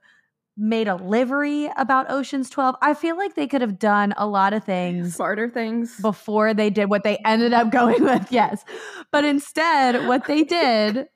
made 0.55 0.87
a 0.87 0.95
livery 0.95 1.69
about 1.77 2.09
Ocean's 2.11 2.49
12. 2.49 2.75
I 2.81 2.93
feel 2.93 3.17
like 3.17 3.35
they 3.35 3.47
could 3.47 3.61
have 3.61 3.79
done 3.79 4.13
a 4.17 4.27
lot 4.27 4.53
of 4.53 4.63
things 4.63 5.15
Smarter 5.15 5.49
things. 5.49 5.99
before 5.99 6.53
they 6.53 6.69
did 6.69 6.89
what 6.89 7.03
they 7.03 7.17
ended 7.25 7.53
up 7.53 7.71
going 7.71 8.03
with. 8.03 8.31
Yes. 8.31 8.63
But 9.11 9.25
instead, 9.25 10.07
what 10.07 10.25
they 10.25 10.43
did 10.43 11.07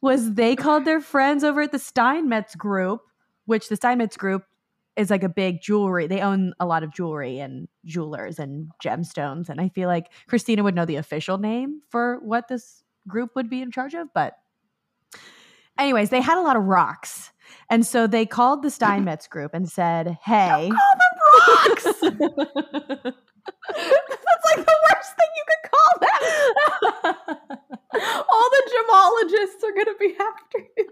was 0.00 0.34
they 0.34 0.54
called 0.54 0.84
their 0.84 1.00
friends 1.00 1.42
over 1.42 1.62
at 1.62 1.72
the 1.72 1.78
Steinmetz 1.78 2.54
group, 2.54 3.00
which 3.46 3.68
the 3.68 3.76
Steinmetz 3.76 4.16
group 4.16 4.44
is 4.96 5.10
like 5.10 5.24
a 5.24 5.28
big 5.28 5.60
jewelry. 5.60 6.06
They 6.06 6.20
own 6.20 6.52
a 6.60 6.66
lot 6.66 6.82
of 6.82 6.92
jewelry 6.94 7.38
and 7.38 7.68
jewelers 7.84 8.38
and 8.38 8.70
gemstones. 8.82 9.48
And 9.48 9.60
I 9.60 9.68
feel 9.68 9.88
like 9.88 10.12
Cristina 10.28 10.62
would 10.62 10.74
know 10.74 10.84
the 10.86 10.96
official 10.96 11.38
name 11.38 11.80
for 11.90 12.20
what 12.22 12.48
this 12.48 12.82
group 13.08 13.30
would 13.34 13.50
be 13.50 13.60
in 13.60 13.70
charge 13.70 13.94
of. 13.94 14.08
But, 14.14 14.34
anyways, 15.78 16.10
they 16.10 16.20
had 16.20 16.38
a 16.38 16.42
lot 16.42 16.56
of 16.56 16.62
rocks. 16.64 17.30
And 17.70 17.86
so 17.86 18.06
they 18.06 18.26
called 18.26 18.62
the 18.62 18.70
Steinmetz 18.70 19.26
group 19.26 19.52
and 19.54 19.68
said, 19.68 20.18
Hey, 20.22 20.70
rocks. 21.48 21.84
That's 23.68 24.44
like 24.44 24.66
the 24.66 24.76
worst 24.86 25.12
thing 25.16 25.30
you 25.36 25.44
could 25.48 25.64
call 25.70 25.92
them. 26.00 26.20
All 28.28 28.50
the 28.50 28.62
gemologists 28.74 29.64
are 29.64 29.72
going 29.72 29.86
to 29.86 29.94
be 29.98 30.14
after 30.20 30.58
you. 30.76 30.86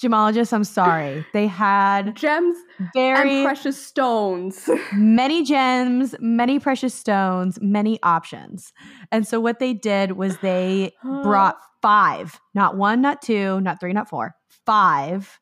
gemologists, 0.00 0.52
I'm 0.52 0.64
sorry. 0.64 1.26
They 1.32 1.46
had 1.46 2.16
Gems 2.16 2.56
very 2.94 3.42
precious 3.42 3.84
stones. 3.84 4.68
many 4.92 5.44
gems, 5.44 6.14
many 6.20 6.58
precious 6.58 6.94
stones, 6.94 7.58
many 7.60 7.98
options. 8.02 8.72
And 9.12 9.26
so 9.26 9.40
what 9.40 9.58
they 9.58 9.74
did 9.74 10.12
was 10.12 10.38
they 10.38 10.92
brought 11.22 11.58
five, 11.82 12.40
not 12.54 12.76
one, 12.76 13.00
not 13.02 13.22
two, 13.22 13.60
not 13.60 13.80
three, 13.80 13.92
not 13.92 14.08
four, 14.08 14.34
five 14.64 15.40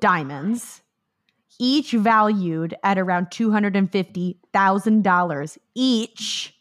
diamonds, 0.00 0.82
each 1.58 1.92
valued 1.92 2.74
at 2.82 2.98
around 2.98 3.26
$250,000 3.26 5.58
each. 5.74 6.54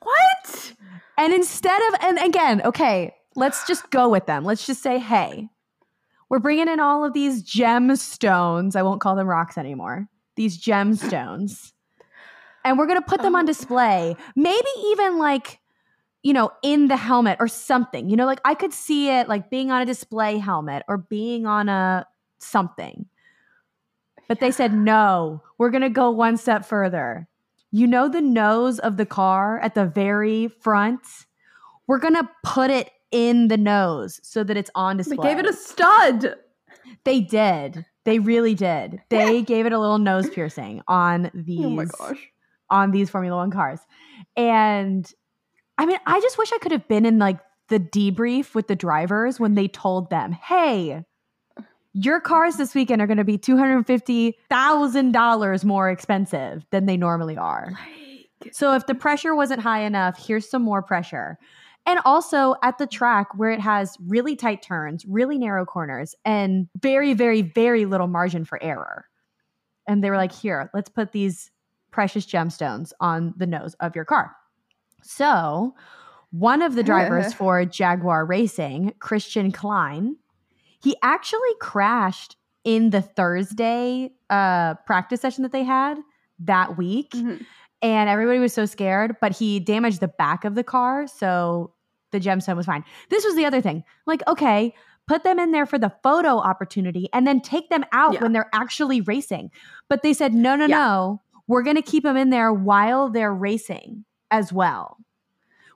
What? 0.00 0.72
And 1.18 1.32
instead 1.32 1.80
of, 1.88 1.94
and 2.02 2.18
again, 2.18 2.60
okay, 2.64 3.14
let's 3.34 3.66
just 3.66 3.90
go 3.90 4.08
with 4.08 4.26
them. 4.26 4.44
Let's 4.44 4.66
just 4.66 4.82
say, 4.82 4.98
hey, 4.98 5.48
we're 6.28 6.38
bringing 6.38 6.68
in 6.68 6.80
all 6.80 7.04
of 7.04 7.12
these 7.12 7.42
gemstones. 7.42 8.76
I 8.76 8.82
won't 8.82 9.00
call 9.00 9.16
them 9.16 9.28
rocks 9.28 9.58
anymore. 9.58 10.08
These 10.36 10.62
gemstones. 10.62 11.72
And 12.64 12.78
we're 12.78 12.86
going 12.86 13.00
to 13.00 13.06
put 13.06 13.22
them 13.22 13.36
on 13.36 13.44
Oh. 13.44 13.46
display. 13.46 14.16
Maybe 14.34 14.68
even 14.86 15.18
like, 15.18 15.60
you 16.22 16.32
know, 16.32 16.50
in 16.62 16.88
the 16.88 16.96
helmet 16.96 17.36
or 17.38 17.48
something. 17.48 18.10
You 18.10 18.16
know, 18.16 18.26
like 18.26 18.40
I 18.44 18.54
could 18.54 18.72
see 18.72 19.08
it 19.08 19.28
like 19.28 19.50
being 19.50 19.70
on 19.70 19.82
a 19.82 19.86
display 19.86 20.38
helmet 20.38 20.82
or 20.88 20.98
being 20.98 21.46
on 21.46 21.68
a 21.68 22.06
something. 22.38 23.06
But 24.28 24.40
they 24.40 24.50
said, 24.50 24.74
no, 24.74 25.42
we're 25.58 25.70
going 25.70 25.82
to 25.82 25.90
go 25.90 26.10
one 26.10 26.36
step 26.36 26.64
further. 26.64 27.28
You 27.70 27.86
know, 27.86 28.08
the 28.08 28.20
nose 28.20 28.78
of 28.78 28.96
the 28.96 29.06
car 29.06 29.58
at 29.60 29.74
the 29.74 29.86
very 29.86 30.48
front? 30.48 31.00
We're 31.86 31.98
going 31.98 32.14
to 32.14 32.28
put 32.42 32.70
it 32.70 32.90
in 33.12 33.48
the 33.48 33.56
nose 33.56 34.18
so 34.22 34.42
that 34.42 34.56
it's 34.56 34.70
on 34.74 34.96
display. 34.96 35.16
They 35.16 35.22
gave 35.22 35.38
it 35.38 35.46
a 35.46 35.52
stud. 35.52 36.34
They 37.04 37.20
did. 37.20 37.84
They 38.04 38.18
really 38.18 38.54
did. 38.54 39.00
They 39.08 39.42
gave 39.42 39.66
it 39.66 39.72
a 39.72 39.78
little 39.78 39.98
nose 39.98 40.28
piercing 40.30 40.82
on 40.88 41.30
these 41.34 41.64
Oh 41.64 41.70
my 41.70 41.84
gosh. 41.84 42.28
on 42.70 42.90
these 42.90 43.10
Formula 43.10 43.36
One 43.36 43.50
cars. 43.50 43.80
And 44.36 45.08
I 45.78 45.86
mean, 45.86 45.98
I 46.06 46.20
just 46.20 46.38
wish 46.38 46.52
I 46.52 46.58
could 46.58 46.72
have 46.72 46.88
been 46.88 47.04
in 47.06 47.18
like 47.18 47.38
the 47.68 47.78
debrief 47.78 48.54
with 48.54 48.66
the 48.68 48.76
drivers 48.76 49.38
when 49.38 49.54
they 49.54 49.68
told 49.68 50.10
them, 50.10 50.32
hey, 50.32 51.04
your 51.98 52.20
cars 52.20 52.56
this 52.56 52.74
weekend 52.74 53.00
are 53.00 53.06
going 53.06 53.16
to 53.16 53.24
be 53.24 53.38
$250,000 53.38 55.64
more 55.64 55.90
expensive 55.90 56.66
than 56.70 56.84
they 56.84 56.98
normally 56.98 57.38
are. 57.38 57.70
Like, 57.70 58.26
So 58.52 58.74
if 58.74 58.86
the 58.86 58.94
pressure 58.94 59.34
wasn't 59.34 59.62
high 59.62 59.80
enough, 59.80 60.18
here's 60.18 60.46
some 60.46 60.60
more 60.60 60.82
pressure. 60.82 61.38
And 61.86 61.98
also 62.04 62.56
at 62.62 62.76
the 62.76 62.86
track 62.86 63.28
where 63.36 63.50
it 63.50 63.60
has 63.60 63.96
really 64.06 64.36
tight 64.36 64.60
turns, 64.60 65.06
really 65.06 65.38
narrow 65.38 65.64
corners, 65.64 66.14
and 66.26 66.68
very, 66.82 67.14
very, 67.14 67.40
very 67.40 67.86
little 67.86 68.08
margin 68.08 68.44
for 68.44 68.62
error. 68.62 69.06
And 69.88 70.04
they 70.04 70.10
were 70.10 70.18
like, 70.18 70.32
here, 70.32 70.68
let's 70.74 70.90
put 70.90 71.12
these 71.12 71.50
precious 71.92 72.26
gemstones 72.26 72.92
on 73.00 73.32
the 73.38 73.46
nose 73.46 73.72
of 73.80 73.96
your 73.96 74.04
car. 74.04 74.36
So 75.02 75.74
one 76.30 76.60
of 76.60 76.74
the 76.74 76.82
drivers 76.82 77.32
for 77.38 77.64
Jaguar 77.64 78.26
Racing, 78.26 78.92
Christian 78.98 79.50
Klein, 79.50 80.16
he 80.86 80.94
actually 81.02 81.54
crashed 81.60 82.36
in 82.62 82.90
the 82.90 83.02
Thursday 83.02 84.12
uh, 84.30 84.74
practice 84.86 85.20
session 85.20 85.42
that 85.42 85.50
they 85.50 85.64
had 85.64 85.98
that 86.38 86.76
week 86.76 87.10
mhm. 87.10 87.44
and 87.82 88.08
everybody 88.08 88.38
was 88.38 88.52
so 88.52 88.66
scared 88.66 89.16
but 89.20 89.32
he 89.36 89.58
damaged 89.58 89.98
the 90.00 90.06
back 90.08 90.44
of 90.44 90.54
the 90.54 90.62
car 90.62 91.06
so 91.08 91.72
the 92.12 92.20
gemstone 92.20 92.56
was 92.56 92.66
fine 92.66 92.84
this 93.10 93.24
was 93.24 93.34
the 93.36 93.44
other 93.44 93.60
thing 93.60 93.82
like 94.06 94.22
okay 94.28 94.72
put 95.08 95.24
them 95.24 95.38
in 95.38 95.50
there 95.50 95.66
for 95.66 95.78
the 95.78 95.92
photo 96.02 96.36
opportunity 96.36 97.08
and 97.12 97.26
then 97.26 97.40
take 97.40 97.68
them 97.70 97.84
out 97.92 98.14
Yeah. 98.14 98.22
when 98.22 98.32
they're 98.32 98.50
actually 98.52 99.00
racing 99.00 99.50
but 99.88 100.02
they 100.02 100.12
said 100.12 100.34
no 100.34 100.54
no 100.56 100.66
Yeah. 100.66 100.76
no 100.76 101.22
we're 101.48 101.62
going 101.62 101.76
to 101.76 101.82
keep 101.82 102.02
them 102.02 102.16
in 102.16 102.30
there 102.30 102.52
while 102.52 103.08
they're 103.08 103.34
racing 103.34 104.04
as 104.30 104.52
well 104.52 104.98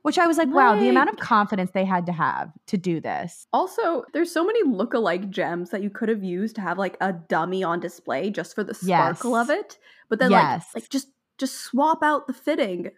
which 0.02 0.18
i 0.18 0.26
was 0.26 0.38
like 0.38 0.48
wow 0.48 0.74
the 0.78 0.88
amount 0.88 1.08
of 1.10 1.16
confidence 1.18 1.70
they 1.72 1.84
had 1.84 2.06
to 2.06 2.12
have 2.12 2.50
to 2.66 2.76
do 2.76 3.00
this 3.00 3.46
Also, 3.52 4.04
there's 4.12 4.32
so 4.32 4.44
many 4.44 4.62
look-alike 4.64 5.30
gems 5.30 5.70
that 5.70 5.82
you 5.82 5.90
could 5.90 6.08
have 6.08 6.22
used 6.22 6.54
to 6.56 6.60
have 6.60 6.78
like 6.78 6.96
a 7.00 7.12
dummy 7.12 7.62
on 7.64 7.80
display 7.80 8.30
just 8.30 8.54
for 8.54 8.62
the 8.64 8.74
sparkle 8.74 9.32
Yes. 9.32 9.40
of 9.42 9.50
it. 9.50 9.78
But 10.08 10.18
then 10.18 10.30
Yes. 10.30 10.66
like 10.74 10.82
like 10.84 10.90
just 10.90 11.08
just 11.38 11.56
swap 11.60 12.02
out 12.02 12.26
the 12.26 12.32
fitting. 12.32 12.90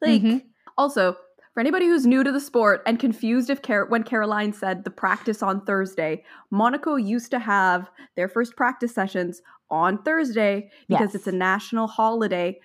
Like 0.00 0.22
Mhm. 0.22 0.44
also 0.78 1.16
for 1.52 1.60
anybody 1.60 1.86
who's 1.86 2.06
new 2.06 2.22
to 2.24 2.32
the 2.32 2.40
sport 2.40 2.82
and 2.86 2.98
confused 2.98 3.50
if 3.50 3.60
Car- 3.62 3.86
when 3.86 4.02
Caroline 4.04 4.52
said 4.52 4.84
the 4.84 4.90
practice 4.90 5.42
on 5.42 5.64
Thursday, 5.64 6.24
Monaco 6.50 6.94
used 6.96 7.30
to 7.32 7.38
have 7.40 7.90
their 8.16 8.28
first 8.28 8.56
practice 8.56 8.94
sessions 8.94 9.42
on 9.70 10.02
Thursday 10.02 10.70
because 10.88 11.08
Yes. 11.12 11.14
it's 11.16 11.26
a 11.26 11.32
national 11.32 11.86
holiday, 11.88 12.60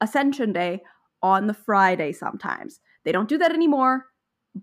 Ascension 0.00 0.52
Day, 0.52 0.82
on 1.22 1.46
the 1.46 1.54
Friday 1.54 2.12
sometimes. 2.12 2.80
They 3.04 3.12
don't 3.12 3.28
do 3.28 3.38
that 3.38 3.52
anymore, 3.52 4.06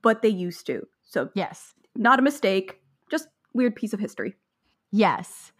but 0.01 0.21
they 0.21 0.29
used 0.29 0.65
to. 0.67 0.87
So 1.03 1.29
yes 1.33 1.73
not 1.97 2.19
a 2.19 2.21
mistake, 2.21 2.79
just 3.09 3.27
weird 3.53 3.75
piece 3.75 3.93
of 3.93 3.99
history. 3.99 4.35
Yes. 4.91 5.51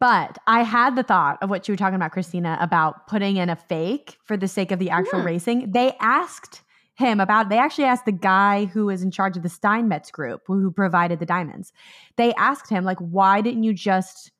But 0.00 0.38
I 0.46 0.62
had 0.62 0.96
the 0.96 1.02
thought 1.02 1.38
of 1.42 1.50
what 1.50 1.66
you 1.66 1.72
were 1.72 1.76
talking 1.76 1.96
about, 1.96 2.12
Cristina, 2.12 2.58
about 2.60 3.06
putting 3.06 3.36
in 3.36 3.48
a 3.48 3.56
fake 3.56 4.18
for 4.24 4.36
the 4.36 4.48
sake 4.48 4.70
of 4.70 4.78
the 4.78 4.90
actual 4.90 5.20
Hmm. 5.20 5.26
racing. 5.26 5.72
They 5.72 5.96
asked 6.00 6.62
him 6.94 7.20
about, 7.20 7.48
they 7.48 7.58
actually 7.58 7.84
asked 7.84 8.04
the 8.04 8.12
guy 8.12 8.66
who 8.66 8.90
is 8.90 9.02
in 9.02 9.10
charge 9.10 9.36
of 9.36 9.42
the 9.42 9.48
Steinmetz 9.48 10.10
group, 10.10 10.42
who 10.46 10.70
provided 10.70 11.20
the 11.20 11.26
diamonds. 11.26 11.72
They 12.16 12.34
asked 12.34 12.70
him, 12.70 12.84
like, 12.84 12.98
why 12.98 13.40
didn't 13.40 13.62
you 13.62 13.72
just 13.72 14.32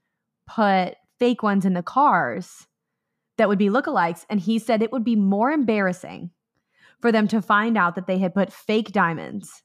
put 0.47 0.95
fake 1.19 1.43
ones 1.43 1.65
in 1.65 1.75
the 1.75 1.83
cars 1.83 2.67
that 3.37 3.49
would 3.49 3.59
be 3.59 3.69
lookalikes? 3.69 4.27
And 4.29 4.41
he 4.41 4.59
said 4.59 4.83
it 4.83 4.93
would 4.93 5.05
be 5.05 5.17
more 5.17 5.51
embarrassing 5.51 6.31
for 7.01 7.13
them 7.13 7.29
to 7.29 7.41
find 7.43 7.77
out 7.79 7.95
that 7.95 8.07
they 8.07 8.19
had 8.19 8.35
put 8.35 8.53
fake 8.53 8.93
diamonds 8.93 9.63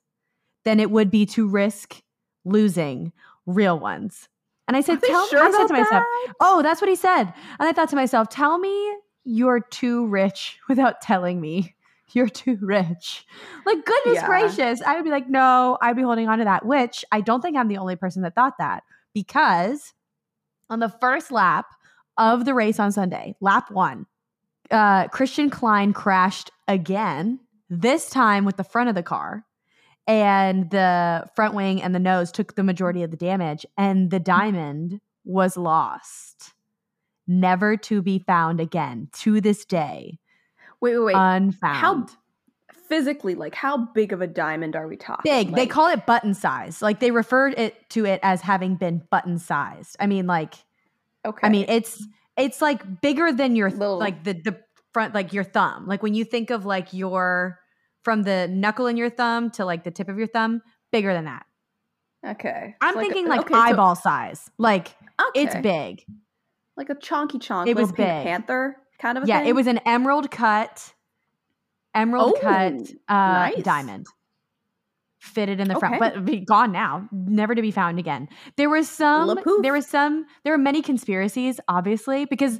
than 0.66 0.80
it 0.80 0.92
would 0.92 1.10
be 1.12 1.26
to 1.28 1.48
risk 1.48 2.02
losing 2.46 3.12
real 3.46 3.80
ones. 3.80 4.30
And 4.68 4.78
I 4.78 4.82
said, 4.82 5.02
tell 5.04 5.28
sure 5.28 5.44
I 5.44 5.52
said 5.52 5.68
to 5.68 5.74
myself, 5.74 6.04
that? 6.04 6.34
oh, 6.40 6.62
that's 6.62 6.80
what 6.80 6.90
he 6.90 6.96
said. 6.96 7.24
And 7.60 7.68
I 7.68 7.74
thought 7.74 7.90
to 7.90 7.96
myself, 7.96 8.30
tell 8.30 8.58
me 8.58 8.96
you're 9.26 9.60
too 9.60 10.08
rich 10.08 10.58
without 10.70 11.02
telling 11.02 11.42
me 11.42 11.76
you're 12.14 12.30
too 12.30 12.58
rich. 12.62 13.26
Like, 13.66 13.84
goodness 13.86 14.16
Yeah. 14.16 14.28
gracious. 14.28 14.82
I 14.82 14.96
would 14.96 15.04
be 15.04 15.10
like, 15.10 15.28
no, 15.28 15.78
I'd 15.82 15.96
be 15.96 16.04
holding 16.04 16.28
on 16.30 16.38
to 16.40 16.46
that, 16.46 16.66
which 16.66 17.04
I 17.12 17.22
don't 17.22 17.42
think 17.42 17.58
I'm 17.58 17.68
the 17.68 17.78
only 17.78 17.96
person 17.96 18.22
that 18.22 18.36
thought 18.36 18.58
that 18.60 18.84
because 19.14 19.94
on 20.70 20.80
the 20.80 20.90
first 20.90 21.32
lap 21.32 21.66
of 22.18 22.46
the 22.46 22.54
race 22.54 22.80
on 22.80 22.92
Sunday, 22.92 23.36
lap 23.42 23.70
one, 23.72 24.06
uh, 24.72 25.08
Christian 25.10 25.50
Klein 25.50 25.92
crashed 25.92 26.52
again, 26.68 27.40
this 27.70 28.10
time 28.10 28.46
with 28.46 28.58
the 28.58 28.64
front 28.64 28.90
of 28.90 28.96
the 28.96 29.04
car. 29.04 29.46
And 30.06 30.70
the 30.70 31.30
front 31.34 31.54
wing 31.54 31.82
and 31.82 31.96
the 31.96 32.00
nose 32.00 32.30
took 32.30 32.56
the 32.56 32.64
majority 32.64 33.04
of 33.04 33.12
the 33.12 33.16
damage, 33.16 33.66
and 33.78 34.12
the 34.12 34.20
diamond 34.20 35.00
was 35.24 35.56
lost, 35.56 36.54
never 37.26 37.78
to 37.78 38.02
be 38.02 38.20
found 38.20 38.60
again 38.60 39.08
to 39.20 39.40
this 39.40 39.64
day, 39.64 40.20
Wait, 40.82 40.98
wait, 40.98 41.06
wait. 41.06 41.16
unfound. 41.16 41.78
how 41.78 42.06
physically, 42.90 43.34
like, 43.34 43.56
how 43.56 43.78
big 43.78 44.12
of 44.12 44.22
a 44.22 44.28
diamond 44.28 44.76
are 44.76 44.90
we 44.90 44.98
talking? 44.98 45.32
big? 45.32 45.56
they 45.56 45.66
call 45.68 45.88
it 45.90 46.06
button 46.06 46.34
size. 46.34 46.82
Like 46.82 47.00
they 47.00 47.12
referred 47.12 47.58
it 47.58 47.90
to 47.92 48.06
it 48.06 48.20
as 48.24 48.42
having 48.42 48.76
been 48.76 49.02
button 49.10 49.40
sized. 49.40 49.96
I 50.02 50.08
mean, 50.08 50.28
like 50.28 50.56
Okay. 51.26 51.48
I 51.48 51.50
mean, 51.50 51.66
it's 51.70 52.06
it's 52.36 52.62
like 52.62 53.00
bigger 53.00 53.32
than 53.32 53.56
your 53.56 53.70
Little- 53.70 53.98
like 54.00 54.26
the 54.26 54.34
the 54.34 54.60
front 54.94 55.14
like 55.14 55.34
your 55.34 55.44
thumb. 55.44 55.86
Like 55.88 56.02
when 56.04 56.14
you 56.14 56.24
think 56.24 56.50
of 56.52 56.66
like 56.66 56.94
your 56.94 57.60
from 58.04 58.24
the 58.24 58.48
knuckle 58.50 58.88
in 58.88 58.98
your 58.98 59.10
thumb 59.10 59.50
to 59.52 59.66
like 59.66 59.84
the 59.84 59.92
tip 59.92 60.10
of 60.10 60.18
your 60.18 60.28
thumb, 60.28 60.62
bigger 60.92 61.14
than 61.14 61.26
that. 61.26 61.46
okay. 62.26 62.76
I'm 62.82 62.94
So 62.96 63.00
thinking 63.00 63.28
like 63.28 63.42
okay, 63.42 63.54
so- 63.54 63.60
eyeball 63.60 63.96
size. 63.96 64.50
Like 64.58 64.96
it's 65.36 65.56
big. 65.56 66.04
like 66.78 66.90
a 66.90 66.96
chonky 66.96 67.40
chonk. 67.40 67.68
It 67.68 67.76
was 67.76 67.92
big. 67.92 68.08
Panther 68.08 68.78
kind 69.00 69.18
of. 69.18 69.24
A 69.24 69.28
Yeah, 69.28 69.40
thing? 69.40 69.48
it 69.50 69.56
was 69.56 69.68
an 69.68 69.80
emerald 69.86 70.30
cut, 70.32 70.94
emerald 71.96 72.36
cut 72.42 72.74
Oh, 73.10 73.14
uh, 73.14 73.50
nice. 73.50 73.64
diamond 73.64 74.08
fitted 75.20 75.62
in 75.62 75.70
the 75.70 75.76
front, 75.80 75.96
Okay. 75.96 76.00
but 76.16 76.26
be 76.26 76.42
gone 76.42 76.74
now, 76.74 77.08
never 77.14 77.56
to 77.56 77.62
be 77.62 77.72
found 77.72 77.98
again. 77.98 78.28
There 78.58 78.70
was 78.70 78.90
some, 78.90 79.40
there 79.62 79.72
was 79.72 79.88
some, 79.88 80.26
there 80.44 80.52
were 80.52 80.58
many 80.58 80.82
conspiracies, 80.82 81.62
obviously, 81.70 82.26
because 82.26 82.60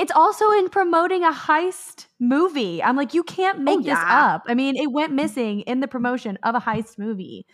it's 0.00 0.12
also 0.12 0.50
in 0.52 0.68
promoting 0.68 1.22
a 1.24 1.30
heist 1.32 2.06
movie. 2.18 2.82
I'm 2.82 2.96
like, 2.96 3.14
you 3.14 3.22
can't 3.22 3.60
make 3.60 3.78
this 3.84 3.98
Oh, 3.98 4.06
yeah. 4.08 4.34
up. 4.34 4.42
I 4.48 4.54
mean, 4.54 4.76
it 4.76 4.90
went 4.90 5.12
missing 5.12 5.60
in 5.62 5.80
the 5.80 5.88
promotion 5.88 6.38
of 6.42 6.54
a 6.54 6.60
heist 6.60 6.98
movie, 6.98 7.46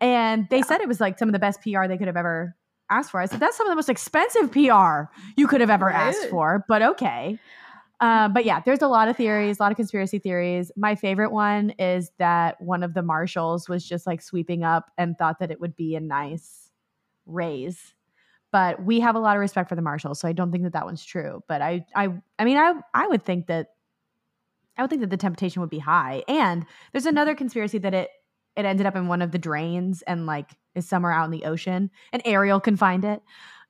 and 0.00 0.46
they 0.50 0.58
Yeah. 0.58 0.64
said 0.64 0.80
it 0.80 0.88
was 0.88 1.00
like 1.00 1.18
some 1.18 1.28
of 1.28 1.32
the 1.32 1.38
best 1.38 1.60
PR 1.62 1.86
they 1.88 1.96
could 1.98 2.06
have 2.08 2.16
ever 2.16 2.54
asked 2.90 3.10
for. 3.10 3.20
I 3.20 3.26
said 3.26 3.40
that's 3.40 3.56
some 3.56 3.66
of 3.66 3.70
the 3.72 3.76
most 3.76 3.88
expensive 3.88 4.52
PR 4.52 5.10
you 5.36 5.48
could 5.48 5.60
have 5.60 5.70
ever 5.70 5.90
asked 5.90 6.28
for, 6.30 6.64
but 6.68 6.82
okay. 6.82 7.38
Uh, 7.98 8.28
but 8.28 8.44
yeah, 8.44 8.60
there's 8.60 8.82
a 8.82 8.88
lot 8.88 9.08
of 9.08 9.16
theories, 9.16 9.58
a 9.58 9.62
lot 9.62 9.72
of 9.72 9.76
conspiracy 9.76 10.18
theories. 10.18 10.70
My 10.76 10.94
favorite 10.94 11.32
one 11.32 11.70
is 11.78 12.10
that 12.18 12.60
one 12.60 12.82
of 12.82 12.92
the 12.92 13.02
marshals 13.02 13.68
was 13.70 13.84
just 13.88 14.06
like 14.06 14.20
sweeping 14.20 14.64
up 14.64 14.90
and 14.98 15.16
thought 15.16 15.38
that 15.40 15.50
it 15.50 15.60
would 15.60 15.74
be 15.74 15.96
a 15.96 16.00
nice 16.00 16.70
raise. 17.24 17.94
But 18.52 18.82
we 18.84 19.00
have 19.00 19.16
a 19.16 19.18
lot 19.18 19.36
of 19.36 19.40
respect 19.40 19.68
for 19.68 19.74
the 19.74 19.82
marshals, 19.82 20.20
so 20.20 20.28
I 20.28 20.32
don't 20.32 20.52
think 20.52 20.64
that 20.64 20.72
that 20.72 20.84
one's 20.84 21.04
true. 21.04 21.42
But 21.48 21.62
I, 21.62 21.84
I, 21.94 22.08
I 22.38 22.44
mean, 22.44 22.56
I, 22.56 22.74
I 22.94 23.06
would 23.06 23.24
think 23.24 23.48
that, 23.48 23.70
I 24.78 24.82
would 24.82 24.90
think 24.90 25.00
that 25.00 25.10
the 25.10 25.16
temptation 25.16 25.60
would 25.60 25.70
be 25.70 25.78
high. 25.78 26.22
And 26.28 26.64
there's 26.92 27.06
another 27.06 27.34
conspiracy 27.34 27.78
that 27.78 27.92
it, 27.92 28.10
it 28.56 28.64
ended 28.64 28.86
up 28.86 28.96
in 28.96 29.08
one 29.08 29.22
of 29.22 29.32
the 29.32 29.38
drains 29.38 30.02
and 30.02 30.26
like 30.26 30.50
is 30.74 30.88
somewhere 30.88 31.12
out 31.12 31.24
in 31.24 31.30
the 31.30 31.44
ocean, 31.44 31.90
and 32.12 32.22
Ariel 32.24 32.60
can 32.60 32.76
find 32.76 33.04
it. 33.04 33.22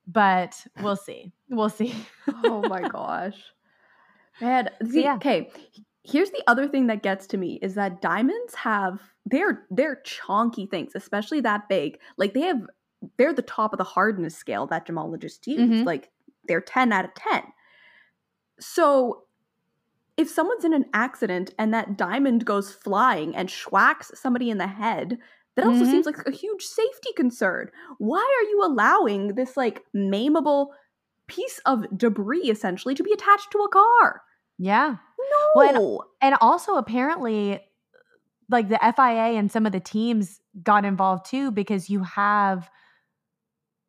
But 0.07 0.65
we'll 0.81 0.95
see. 0.95 1.31
We'll 1.49 1.69
see. 1.69 1.93
oh 2.27 2.61
my 2.67 2.81
gosh. 2.89 3.35
Man, 4.39 4.69
see, 4.89 5.03
yeah. 5.03 5.15
okay. 5.15 5.51
Here's 6.03 6.29
the 6.29 6.43
other 6.47 6.67
thing 6.67 6.87
that 6.87 7.03
gets 7.03 7.27
to 7.27 7.37
me 7.37 7.59
is 7.61 7.73
that 7.73 8.01
diamonds 8.01 8.55
have 8.55 9.01
they're 9.25 9.65
they're 9.69 10.01
chonky 10.05 10.69
things, 10.69 10.93
especially 10.95 11.41
that 11.41 11.67
big. 11.67 11.99
Like 12.17 12.33
they 12.33 12.41
have 12.41 12.65
they're 13.17 13.33
the 13.33 13.41
top 13.41 13.73
of 13.73 13.77
the 13.77 13.83
hardness 13.83 14.35
scale 14.35 14.67
that 14.67 14.87
gemologists 14.87 15.47
use. 15.47 15.81
Mhm. 15.81 15.85
Like 15.85 16.11
they're 16.47 16.61
10 16.61 16.91
out 16.93 17.05
of 17.05 17.13
10. 17.15 17.43
So 18.59 19.23
if 20.17 20.29
someone's 20.29 20.65
in 20.65 20.73
an 20.73 20.85
accident 20.93 21.53
and 21.59 21.73
that 21.73 21.97
diamond 21.97 22.45
goes 22.45 22.73
flying 22.73 23.35
and 23.35 23.49
schwacks 23.49 24.15
somebody 24.15 24.49
in 24.49 24.57
the 24.57 24.67
head, 24.67 25.19
that 25.55 25.65
also 25.65 25.85
Mhm. 25.85 25.85
seems 25.85 26.05
like 26.05 26.17
a 26.27 26.31
huge 26.31 26.63
safety 26.63 27.13
concern. 27.15 27.69
Why 27.99 28.19
are 28.19 28.49
you 28.49 28.61
allowing 28.63 29.29
this 29.35 29.57
like 29.57 29.85
maimable 29.95 30.69
piece 31.27 31.59
of 31.65 31.85
debris 31.97 32.49
essentially 32.49 32.95
to 32.95 33.03
be 33.03 33.13
attached 33.13 33.51
to 33.51 33.59
a 33.59 33.69
car? 33.69 34.23
Yeah. 34.57 34.97
No. 35.19 35.47
Well, 35.53 36.11
And 36.21 36.35
also, 36.41 36.75
apparently, 36.75 37.59
like 38.49 38.69
the 38.69 38.83
FIA 38.83 39.37
and 39.37 39.51
some 39.51 39.65
of 39.65 39.71
the 39.71 39.79
teams 39.79 40.41
got 40.63 40.85
involved 40.85 41.25
too 41.25 41.51
because 41.51 41.89
you 41.89 42.03
have 42.03 42.69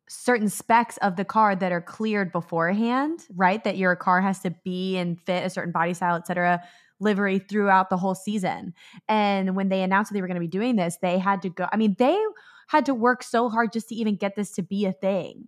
certain 0.09 0.49
specs 0.49 0.97
of 0.97 1.15
the 1.15 1.23
car 1.23 1.55
that 1.55 1.71
are 1.71 1.81
cleared 1.81 2.31
beforehand, 2.31 3.25
right? 3.35 3.63
That 3.63 3.77
your 3.77 3.95
car 3.95 4.21
has 4.21 4.39
to 4.39 4.49
be 4.63 4.97
and 4.97 5.21
fit 5.21 5.45
a 5.45 5.49
certain 5.51 5.71
body 5.71 5.93
style, 5.93 6.15
et 6.15 6.25
cetera, 6.25 6.63
livery 6.99 7.37
throughout 7.37 7.91
the 7.91 7.97
whole 7.97 8.15
season. 8.15 8.73
And 9.07 9.55
when 9.55 9.69
they 9.69 9.83
announced 9.83 10.09
that 10.09 10.15
they 10.15 10.21
were 10.21 10.27
going 10.27 10.35
to 10.35 10.41
be 10.41 10.47
doing 10.47 10.75
this, 10.75 10.97
they 10.99 11.19
had 11.19 11.43
to 11.43 11.49
go. 11.49 11.67
I 11.71 11.77
mean, 11.77 11.95
they 11.99 12.19
had 12.67 12.87
to 12.87 12.95
work 12.95 13.21
so 13.21 13.49
hard 13.49 13.71
just 13.71 13.89
to 13.89 13.95
even 13.95 14.15
get 14.15 14.35
this 14.35 14.51
to 14.53 14.63
be 14.63 14.85
a 14.85 14.91
thing 14.91 15.47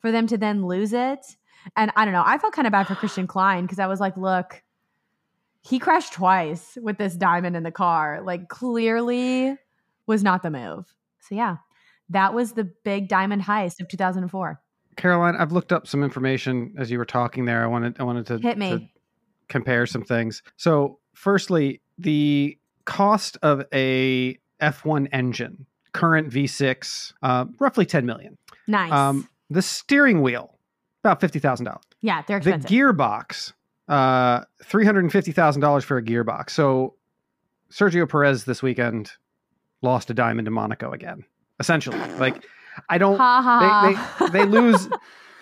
for 0.00 0.12
them 0.12 0.28
to 0.28 0.38
then 0.38 0.64
lose 0.64 0.92
it. 0.92 1.36
And 1.76 1.90
I 1.96 2.04
don't 2.04 2.14
know, 2.14 2.22
I 2.24 2.38
felt 2.38 2.52
kind 2.52 2.68
of 2.68 2.72
bad 2.72 2.86
for 2.86 2.94
Christian 2.94 3.26
Klein 3.26 3.64
because 3.64 3.80
I 3.80 3.88
was 3.88 3.98
like, 3.98 4.16
look, 4.16 4.62
he 5.60 5.80
crashed 5.80 6.12
twice 6.12 6.78
with 6.80 6.98
this 6.98 7.16
diamond 7.16 7.56
in 7.56 7.64
the 7.64 7.72
car. 7.72 8.22
Like, 8.22 8.48
clearly 8.48 9.56
was 10.06 10.22
not 10.22 10.44
the 10.44 10.50
move. 10.50 10.94
So, 11.18 11.34
yeah, 11.34 11.56
that 12.10 12.34
was 12.34 12.52
the 12.52 12.64
big 12.84 13.08
diamond 13.08 13.42
heist 13.42 13.80
of 13.80 13.88
2004. 13.88 14.60
Caroline, 14.96 15.36
I've 15.36 15.52
looked 15.52 15.72
up 15.72 15.86
some 15.86 16.02
information 16.02 16.74
as 16.76 16.90
you 16.90 16.98
were 16.98 17.04
talking 17.04 17.44
there. 17.44 17.62
I 17.62 17.66
wanted 17.66 18.00
I 18.00 18.02
wanted 18.02 18.26
to 18.26 18.38
hit 18.38 18.58
me. 18.58 18.70
To 18.70 18.88
compare 19.48 19.86
some 19.86 20.02
things. 20.02 20.42
So, 20.56 20.98
firstly, 21.14 21.80
the 21.98 22.58
cost 22.84 23.38
of 23.42 23.64
a 23.72 24.38
F1 24.60 25.08
engine, 25.12 25.66
current 25.92 26.30
V6, 26.30 27.12
uh, 27.22 27.46
roughly 27.60 27.86
10 27.86 28.04
million. 28.06 28.36
Nice. 28.66 28.92
Um, 28.92 29.28
the 29.50 29.62
steering 29.62 30.20
wheel, 30.20 30.58
about 31.02 31.20
fifty 31.20 31.38
thousand 31.38 31.66
dollars. 31.66 31.82
Yeah, 32.00 32.22
they're 32.26 32.36
expensive. 32.38 32.68
The 32.68 32.76
gearbox, 32.76 33.52
uh, 33.88 34.44
three 34.62 34.84
hundred 34.84 35.04
and 35.04 35.12
fifty 35.12 35.32
thousand 35.32 35.62
dollars 35.62 35.84
for 35.84 35.96
a 35.96 36.02
gearbox. 36.02 36.50
So 36.50 36.94
Sergio 37.70 38.08
Perez 38.08 38.44
this 38.44 38.62
weekend 38.62 39.12
lost 39.80 40.10
a 40.10 40.14
diamond 40.14 40.48
in 40.48 40.54
Monaco 40.54 40.92
again. 40.92 41.24
Essentially, 41.60 41.98
like 42.18 42.44
I 42.88 42.98
don't. 42.98 43.18
they, 43.18 44.26
they, 44.26 44.30
they 44.30 44.44
lose. 44.50 44.88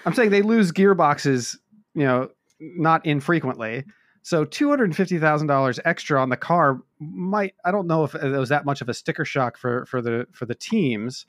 I'm 0.04 0.14
saying 0.14 0.30
they 0.30 0.42
lose 0.42 0.72
gearboxes. 0.72 1.56
You 1.94 2.04
know, 2.04 2.28
not 2.60 3.04
infrequently. 3.04 3.84
So 4.22 4.44
two 4.44 4.68
hundred 4.70 4.94
fifty 4.96 5.18
thousand 5.18 5.46
dollars 5.46 5.78
extra 5.84 6.20
on 6.20 6.30
the 6.30 6.36
car 6.36 6.80
might. 6.98 7.54
I 7.64 7.70
don't 7.70 7.86
know 7.86 8.04
if 8.04 8.14
it 8.14 8.36
was 8.36 8.48
that 8.48 8.64
much 8.64 8.80
of 8.80 8.88
a 8.88 8.94
sticker 8.94 9.24
shock 9.24 9.56
for 9.56 9.86
for 9.86 10.02
the 10.02 10.26
for 10.32 10.46
the 10.46 10.54
teams. 10.54 11.26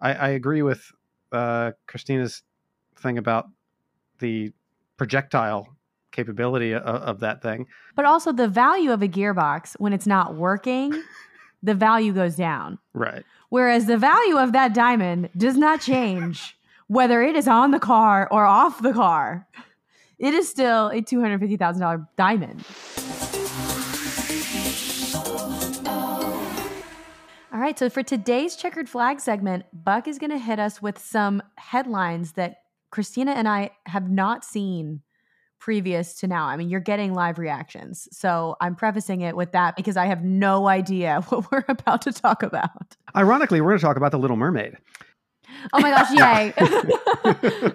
I, 0.00 0.14
I 0.14 0.28
agree 0.28 0.62
with 0.62 0.92
uh, 1.32 1.72
Cristina's 1.86 2.42
thing 2.96 3.18
about 3.18 3.48
the 4.18 4.52
projectile 4.96 5.76
capability 6.10 6.72
of, 6.72 6.82
of, 6.82 7.20
that 7.20 7.42
thing. 7.42 7.66
But 7.94 8.04
also 8.04 8.32
the 8.32 8.48
value 8.48 8.92
of 8.92 9.02
a 9.02 9.08
gearbox 9.08 9.74
when 9.78 9.92
it's 9.92 10.06
not 10.06 10.34
working, 10.34 10.92
the 11.62 11.74
value 11.74 12.12
goes 12.12 12.36
down. 12.36 12.78
Right. 12.94 13.24
Whereas 13.48 13.86
the 13.86 13.96
value 13.96 14.38
of 14.38 14.52
that 14.52 14.74
diamond 14.74 15.30
does 15.36 15.56
not 15.56 15.80
change 15.80 16.56
whether 16.88 17.22
it 17.22 17.36
is 17.36 17.46
on 17.46 17.70
the 17.70 17.78
car 17.78 18.28
or 18.30 18.44
off 18.46 18.82
the 18.82 18.92
car. 18.92 19.46
It 20.18 20.34
is 20.34 20.48
still 20.48 20.88
a 20.88 21.00
$250,000 21.00 22.08
diamond. 22.16 22.64
All 27.52 27.60
right, 27.60 27.78
so 27.78 27.90
for 27.90 28.02
today's 28.02 28.56
checkered 28.56 28.88
flag 28.88 29.20
segment, 29.20 29.64
Buck 29.72 30.08
is 30.08 30.18
going 30.18 30.30
to 30.30 30.38
hit 30.38 30.58
us 30.58 30.80
with 30.80 30.98
some 30.98 31.42
headlines 31.56 32.32
that 32.32 32.62
Cristina 32.90 33.32
and 33.32 33.48
I 33.48 33.70
have 33.86 34.10
not 34.10 34.44
seen 34.44 35.02
previous 35.58 36.14
to 36.14 36.26
now. 36.26 36.46
I 36.46 36.56
mean, 36.56 36.68
you're 36.68 36.80
getting 36.80 37.14
live 37.14 37.38
reactions. 37.38 38.08
So 38.12 38.56
I'm 38.60 38.74
prefacing 38.74 39.22
it 39.22 39.36
with 39.36 39.52
that 39.52 39.76
because 39.76 39.96
I 39.96 40.06
have 40.06 40.24
no 40.24 40.68
idea 40.68 41.20
what 41.28 41.50
we're 41.50 41.64
about 41.68 42.02
to 42.02 42.12
talk 42.12 42.42
about. 42.42 42.96
Ironically, 43.16 43.60
we're 43.60 43.70
going 43.70 43.80
to 43.80 43.84
talk 43.84 43.96
about 43.96 44.12
The 44.12 44.18
Little 44.18 44.36
Mermaid. 44.36 44.76
Oh 45.72 45.80
my 45.80 45.90
gosh, 45.90 46.10
yay. 46.14 47.72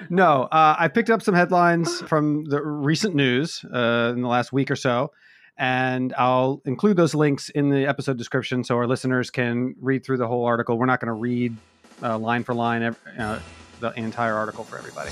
no, 0.10 0.42
uh, 0.44 0.76
I 0.78 0.88
picked 0.88 1.10
up 1.10 1.22
some 1.22 1.34
headlines 1.34 2.00
from 2.02 2.44
the 2.44 2.62
recent 2.62 3.14
news 3.14 3.64
uh, 3.64 4.12
in 4.14 4.22
the 4.22 4.28
last 4.28 4.52
week 4.52 4.70
or 4.70 4.76
so 4.76 5.10
and 5.60 6.14
I'll 6.16 6.62
include 6.64 6.96
those 6.96 7.14
links 7.14 7.50
in 7.50 7.68
the 7.68 7.86
episode 7.86 8.16
description 8.16 8.64
so 8.64 8.76
our 8.76 8.86
listeners 8.86 9.30
can 9.30 9.74
read 9.78 10.04
through 10.04 10.16
the 10.16 10.26
whole 10.26 10.46
article. 10.46 10.78
We're 10.78 10.86
not 10.86 11.00
going 11.00 11.08
to 11.08 11.12
read 11.12 11.54
uh, 12.02 12.18
line 12.18 12.44
for 12.44 12.54
line 12.54 12.82
uh, 12.82 13.40
the 13.78 13.90
entire 13.90 14.34
article 14.34 14.64
for 14.64 14.78
everybody. 14.78 15.10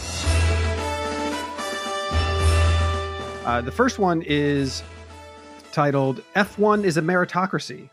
Uh, 3.48 3.62
the 3.62 3.72
first 3.72 3.98
one 3.98 4.20
is 4.20 4.82
titled 5.72 6.20
F1 6.36 6.84
is 6.84 6.98
a 6.98 7.00
Meritocracy. 7.00 7.88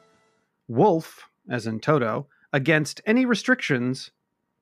Wolff, 0.68 1.30
as 1.50 1.66
in 1.66 1.80
Toto, 1.80 2.28
against 2.52 3.00
any 3.06 3.26
restrictions 3.26 4.12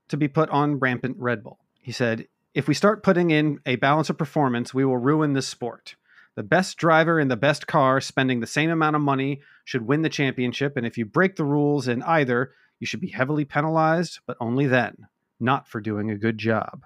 to 0.10 0.18
be 0.18 0.28
put 0.28 0.52
on 0.52 0.78
rampant 0.78 1.18
Red 1.18 1.44
Bull. 1.44 1.58
He 1.82 1.92
said, 1.92 2.28
If 2.54 2.68
we 2.68 2.76
start 2.76 3.02
putting 3.02 3.32
in 3.32 3.60
a 3.66 3.78
balance 3.78 4.12
of 4.12 4.20
performance, 4.20 4.72
we 4.72 4.86
will 4.86 5.00
ruin 5.00 5.34
this 5.34 5.48
sport. 5.48 5.96
The 6.36 6.44
best 6.44 6.78
driver 6.78 7.20
in 7.20 7.28
the 7.28 7.36
best 7.36 7.66
car 7.66 8.00
spending 8.00 8.40
the 8.40 8.46
same 8.46 8.70
amount 8.70 8.96
of 8.96 9.02
money 9.02 9.42
should 9.66 9.88
win 9.88 10.04
the 10.04 10.10
championship, 10.10 10.78
and 10.78 10.86
if 10.86 10.96
you 10.96 11.06
break 11.08 11.38
the 11.38 11.44
rules 11.44 11.88
in 11.88 12.04
either, 12.04 12.52
you 12.80 12.86
should 12.86 13.02
be 13.02 13.08
heavily 13.08 13.46
penalized, 13.46 14.20
but 14.28 14.38
only 14.40 14.68
then, 14.68 15.08
not 15.40 15.68
for 15.68 15.82
doing 15.82 16.12
a 16.12 16.20
good 16.20 16.38
job. 16.38 16.84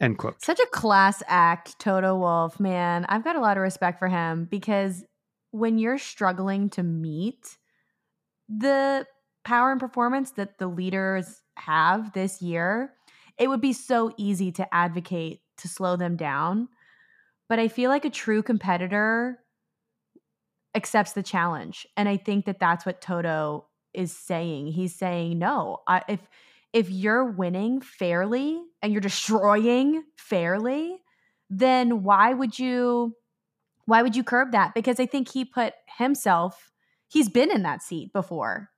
End 0.00 0.18
quote. 0.18 0.42
Such 0.42 0.60
a 0.60 0.66
class 0.66 1.22
act, 1.28 1.78
Toto 1.78 2.16
Wolff, 2.16 2.58
man. 2.58 3.06
I've 3.08 3.24
got 3.24 3.36
a 3.36 3.40
lot 3.40 3.56
of 3.56 3.62
respect 3.62 3.98
for 3.98 4.08
him 4.08 4.46
because 4.50 5.04
when 5.50 5.78
you're 5.78 5.98
struggling 5.98 6.68
to 6.70 6.82
meet 6.82 7.58
the 8.48 9.06
power 9.44 9.70
and 9.70 9.80
performance 9.80 10.32
that 10.32 10.58
the 10.58 10.66
leaders 10.66 11.42
have 11.56 12.12
this 12.12 12.42
year, 12.42 12.92
it 13.38 13.48
would 13.48 13.60
be 13.60 13.72
so 13.72 14.12
easy 14.16 14.50
to 14.52 14.74
advocate 14.74 15.40
to 15.58 15.68
slow 15.68 15.96
them 15.96 16.16
down 16.16 16.68
but 17.48 17.58
I 17.58 17.68
feel 17.68 17.90
like 17.90 18.04
a 18.04 18.10
true 18.10 18.42
competitor 18.42 19.40
accepts 20.74 21.12
the 21.12 21.22
challenge. 21.22 21.86
And 21.96 22.08
I 22.08 22.16
think 22.16 22.46
that 22.46 22.58
that's 22.58 22.86
what 22.86 23.00
Toto 23.00 23.66
is 23.92 24.16
saying. 24.16 24.68
He's 24.68 24.94
saying, 24.94 25.38
no, 25.38 25.78
I, 25.86 26.02
if 26.08 26.20
if 26.74 26.90
you're 26.90 27.24
winning 27.24 27.80
fairly 27.80 28.60
and 28.82 28.92
you're 28.92 29.00
destroying 29.00 30.02
fairly, 30.18 30.98
then 31.48 32.02
why 32.02 32.34
would 32.34 32.58
you 32.58 33.14
why 33.86 34.02
would 34.02 34.16
you 34.16 34.24
curb 34.24 34.52
that? 34.52 34.74
Because 34.74 34.98
I 34.98 35.06
think 35.06 35.30
he 35.30 35.44
put 35.44 35.72
himself 35.96 36.72
he's 37.08 37.28
been 37.28 37.50
in 37.50 37.62
that 37.62 37.82
seat 37.82 38.12
before. 38.12 38.70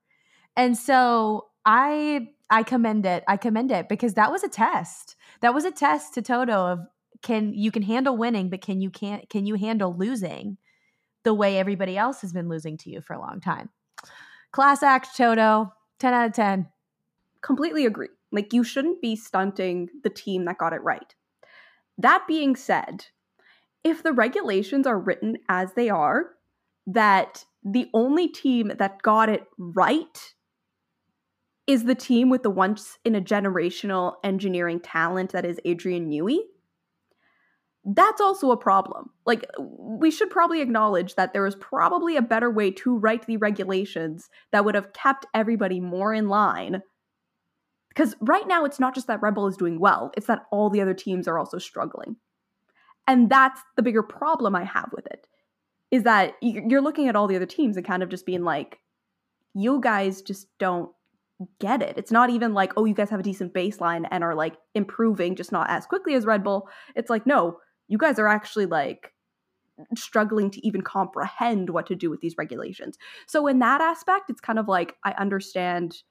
And 0.57 0.77
so 0.77 1.47
I 1.65 2.29
I 2.51 2.63
commend 2.63 3.07
it. 3.07 3.25
I 3.27 3.39
commend 3.39 3.73
it 3.73 3.89
because 3.89 4.15
that 4.15 4.31
was 4.31 4.45
a 4.45 4.49
test. 4.49 5.17
That 5.41 5.55
was 5.55 5.65
a 5.65 5.73
test 5.73 6.15
to 6.15 6.23
Toto 6.23 6.53
of 6.53 6.81
can 7.23 7.55
you 7.55 7.71
can 7.71 7.83
handle 7.83 8.17
winning, 8.17 8.51
but 8.51 8.61
can 8.61 8.83
you 8.83 8.91
can't 8.91 9.27
can 9.31 9.47
you 9.47 9.55
handle 9.55 9.97
losing 9.97 10.59
the 11.25 11.33
way 11.33 11.59
everybody 11.59 11.97
else 11.97 12.21
has 12.21 12.33
been 12.33 12.51
losing 12.51 12.77
to 12.79 12.91
you 12.91 13.01
for 13.01 13.15
a 13.15 13.21
long 13.21 13.41
time? 13.41 13.71
Class 14.53 14.83
act, 14.83 15.17
Toto. 15.17 15.73
10 15.99 16.13
out 16.13 16.27
of 16.27 16.35
10. 16.35 16.69
Completely 17.47 17.87
agree. 17.87 18.09
Like 18.33 18.53
you 18.53 18.65
shouldn't 18.65 19.01
be 19.01 19.15
stunting 19.15 19.89
the 20.03 20.11
team 20.11 20.47
that 20.47 20.59
got 20.59 20.73
it 20.73 20.83
right. 20.83 21.15
That 21.97 22.25
being 22.27 22.57
said, 22.57 23.07
if 23.85 24.03
the 24.03 24.13
regulations 24.13 24.85
are 24.85 24.99
written 24.99 25.37
as 25.49 25.73
they 25.75 25.89
are, 25.89 26.31
that 26.89 27.45
the 27.65 27.87
only 27.95 28.27
team 28.27 28.73
that 28.79 29.01
got 29.01 29.29
it 29.29 29.45
right 29.57 30.35
is 31.69 31.85
the 31.85 31.95
team 31.95 32.31
with 32.31 32.43
the 32.43 32.51
once 32.51 32.99
in 33.05 33.15
a 33.15 33.21
generational 33.21 34.15
engineering 34.25 34.81
talent 34.81 35.31
that 35.31 35.47
is 35.47 35.61
Adrian 35.65 36.11
Newey, 36.11 36.39
that's 37.85 38.21
also 38.21 38.51
a 38.51 38.57
problem. 38.57 39.11
Like, 39.25 39.47
we 39.59 40.11
should 40.11 40.31
probably 40.31 40.61
acknowledge 40.61 41.15
that 41.15 41.33
there 41.33 41.47
is 41.47 41.55
probably 41.55 42.17
a 42.17 42.23
better 42.23 42.51
way 42.51 42.73
to 42.73 42.99
write 42.99 43.27
the 43.27 43.37
regulations 43.37 44.29
that 44.51 44.65
would 44.65 44.75
have 44.75 44.93
kept 44.93 45.27
everybody 45.33 45.79
more 45.79 46.13
in 46.13 46.29
line. 46.29 46.83
Because 47.97 48.15
right 48.21 48.47
now, 48.47 48.67
it's 48.67 48.79
not 48.79 48.95
just 48.95 49.07
that 49.07 49.23
Red 49.23 49.35
Bull 49.35 49.47
is 49.47 49.57
doing 49.57 49.81
well, 49.81 50.13
it's 50.17 50.27
that 50.27 50.45
all 50.53 50.69
the 50.69 50.83
other 50.83 50.93
teams 50.93 51.27
are 51.27 51.39
also 51.39 51.57
struggling. 51.57 52.17
And 53.07 53.31
that's 53.31 53.63
the 53.77 53.83
bigger 53.83 54.03
problem 54.03 54.55
I 54.55 54.65
have 54.65 54.91
with 54.93 55.07
it 55.07 55.27
is 55.91 56.03
that 56.03 56.35
you're 56.43 56.83
looking 56.83 57.09
at 57.09 57.17
all 57.17 57.27
the 57.27 57.37
other 57.37 57.47
teams 57.47 57.77
and 57.77 57.87
kind 57.87 58.03
of 58.03 58.09
just 58.09 58.27
being 58.27 58.43
like, 58.43 58.81
you 59.55 59.81
guys 59.81 60.21
just 60.21 60.49
don't 60.59 60.91
get 61.61 61.81
it. 61.81 61.97
It's 61.97 62.11
not 62.11 62.29
even 62.29 62.53
like, 62.53 62.73
oh, 62.77 62.85
you 62.85 62.95
guys 62.95 63.09
have 63.11 63.21
a 63.21 63.23
decent 63.23 63.55
baseline 63.55 64.07
and 64.11 64.25
are 64.25 64.35
like 64.35 64.57
improving, 64.75 65.37
just 65.37 65.53
not 65.53 65.71
as 65.71 65.87
quickly 65.87 66.15
as 66.15 66.27
Red 66.27 66.45
Bull. 66.45 66.69
It's 66.97 67.09
like, 67.09 67.27
no, 67.27 67.59
you 67.89 67.99
guys 67.99 68.19
are 68.19 68.29
actually 68.29 68.67
like 68.67 69.15
struggling 69.97 70.51
to 70.51 70.67
even 70.67 70.83
comprehend 70.83 71.71
what 71.71 71.87
to 71.87 71.95
do 71.95 72.11
with 72.11 72.21
these 72.21 72.37
regulations. 72.37 72.99
So 73.27 73.47
in 73.47 73.61
that 73.61 73.81
aspect, 73.81 74.29
it's 74.29 74.41
kind 74.41 74.59
of 74.59 74.69
like 74.69 74.97
I 75.05 75.13
understand 75.13 76.03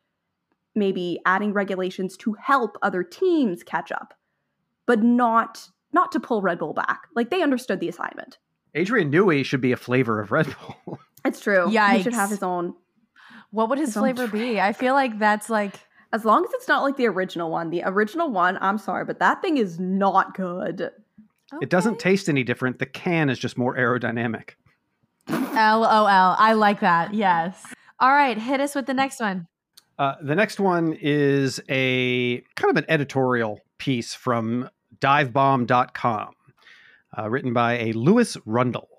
maybe 0.75 1.19
adding 1.25 1.53
regulations 1.53 2.17
to 2.17 2.33
help 2.33 2.77
other 2.81 3.03
teams 3.03 3.63
catch 3.63 3.91
up, 3.91 4.13
but 4.85 5.01
not 5.01 5.69
not 5.93 6.11
to 6.11 6.19
pull 6.19 6.41
Red 6.41 6.59
Bull 6.59 6.73
back. 6.73 7.03
Like 7.15 7.29
they 7.29 7.41
understood 7.41 7.79
the 7.79 7.89
assignment. 7.89 8.37
Adrian 8.73 9.11
Newey 9.11 9.45
should 9.45 9.61
be 9.61 9.71
a 9.71 9.77
flavor 9.77 10.19
of 10.19 10.31
Red 10.31 10.53
Bull. 10.59 10.99
It's 11.23 11.39
true. 11.39 11.71
Yeah, 11.71 11.91
he 11.95 12.03
should 12.03 12.13
have 12.13 12.29
his 12.29 12.43
own. 12.43 12.75
What 13.49 13.69
would 13.69 13.79
his, 13.79 13.87
his 13.87 13.97
flavor 13.97 14.27
be? 14.27 14.59
I 14.61 14.73
feel 14.73 14.93
like 14.93 15.17
that's 15.17 15.49
like 15.49 15.73
As 16.13 16.23
long 16.23 16.45
as 16.45 16.53
it's 16.53 16.67
not 16.67 16.83
like 16.83 16.97
the 16.97 17.07
original 17.07 17.49
one. 17.49 17.71
The 17.71 17.81
original 17.83 18.29
one, 18.29 18.59
I'm 18.61 18.77
sorry, 18.77 19.05
but 19.05 19.17
that 19.17 19.41
thing 19.41 19.57
is 19.57 19.79
not 19.79 20.35
good. 20.35 20.81
Okay. 20.81 21.63
It 21.63 21.71
doesn't 21.71 21.97
taste 21.97 22.29
any 22.29 22.43
different. 22.43 22.77
The 22.77 22.85
can 22.85 23.31
is 23.31 23.39
just 23.39 23.57
more 23.57 23.75
aerodynamic. 23.75 24.51
LOL. 25.27 26.35
I 26.37 26.53
like 26.53 26.81
that. 26.81 27.13
Yes. 27.15 27.65
All 27.99 28.11
right, 28.11 28.37
hit 28.37 28.59
us 28.59 28.75
with 28.75 28.85
the 28.85 28.93
next 28.93 29.19
one. 29.19 29.47
Uh, 29.97 30.15
the 30.21 30.35
next 30.35 30.59
one 30.59 30.97
is 30.99 31.61
a 31.69 32.41
kind 32.55 32.71
of 32.71 32.77
an 32.77 32.85
editorial 32.89 33.61
piece 33.77 34.13
from 34.13 34.69
divebomb.com, 34.99 36.33
uh, 37.17 37.29
written 37.29 37.53
by 37.53 37.77
a 37.77 37.93
Lewis 37.93 38.35
Rundle. 38.45 38.89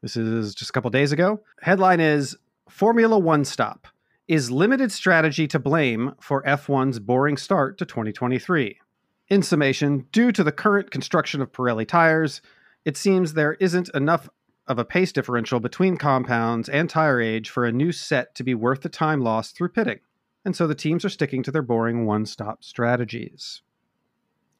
This 0.00 0.16
is 0.16 0.54
just 0.54 0.70
a 0.70 0.72
couple 0.72 0.90
days 0.90 1.12
ago. 1.12 1.40
Headline 1.60 2.00
is 2.00 2.36
Formula 2.68 3.18
One 3.18 3.44
Stop. 3.44 3.86
Is 4.26 4.50
limited 4.50 4.90
strategy 4.90 5.46
to 5.48 5.58
blame 5.58 6.14
for 6.20 6.42
F1's 6.44 6.98
boring 6.98 7.36
start 7.36 7.76
to 7.78 7.84
2023? 7.84 8.78
In 9.28 9.42
summation, 9.42 10.06
due 10.12 10.32
to 10.32 10.42
the 10.42 10.52
current 10.52 10.90
construction 10.90 11.42
of 11.42 11.52
Pirelli 11.52 11.86
tires, 11.86 12.40
it 12.86 12.96
seems 12.96 13.34
there 13.34 13.54
isn't 13.54 13.90
enough 13.94 14.28
of 14.66 14.78
a 14.78 14.84
pace 14.84 15.12
differential 15.12 15.60
between 15.60 15.98
compounds 15.98 16.70
and 16.70 16.88
tire 16.88 17.20
age 17.20 17.50
for 17.50 17.66
a 17.66 17.72
new 17.72 17.92
set 17.92 18.34
to 18.34 18.42
be 18.42 18.54
worth 18.54 18.80
the 18.80 18.88
time 18.88 19.20
lost 19.20 19.56
through 19.56 19.68
pitting. 19.68 20.00
And 20.44 20.54
so 20.54 20.66
the 20.66 20.74
teams 20.74 21.04
are 21.04 21.10
sticking 21.10 21.42
to 21.44 21.50
their 21.50 21.62
boring 21.62 22.06
one 22.06 22.26
stop 22.26 22.62
strategies. 22.62 23.62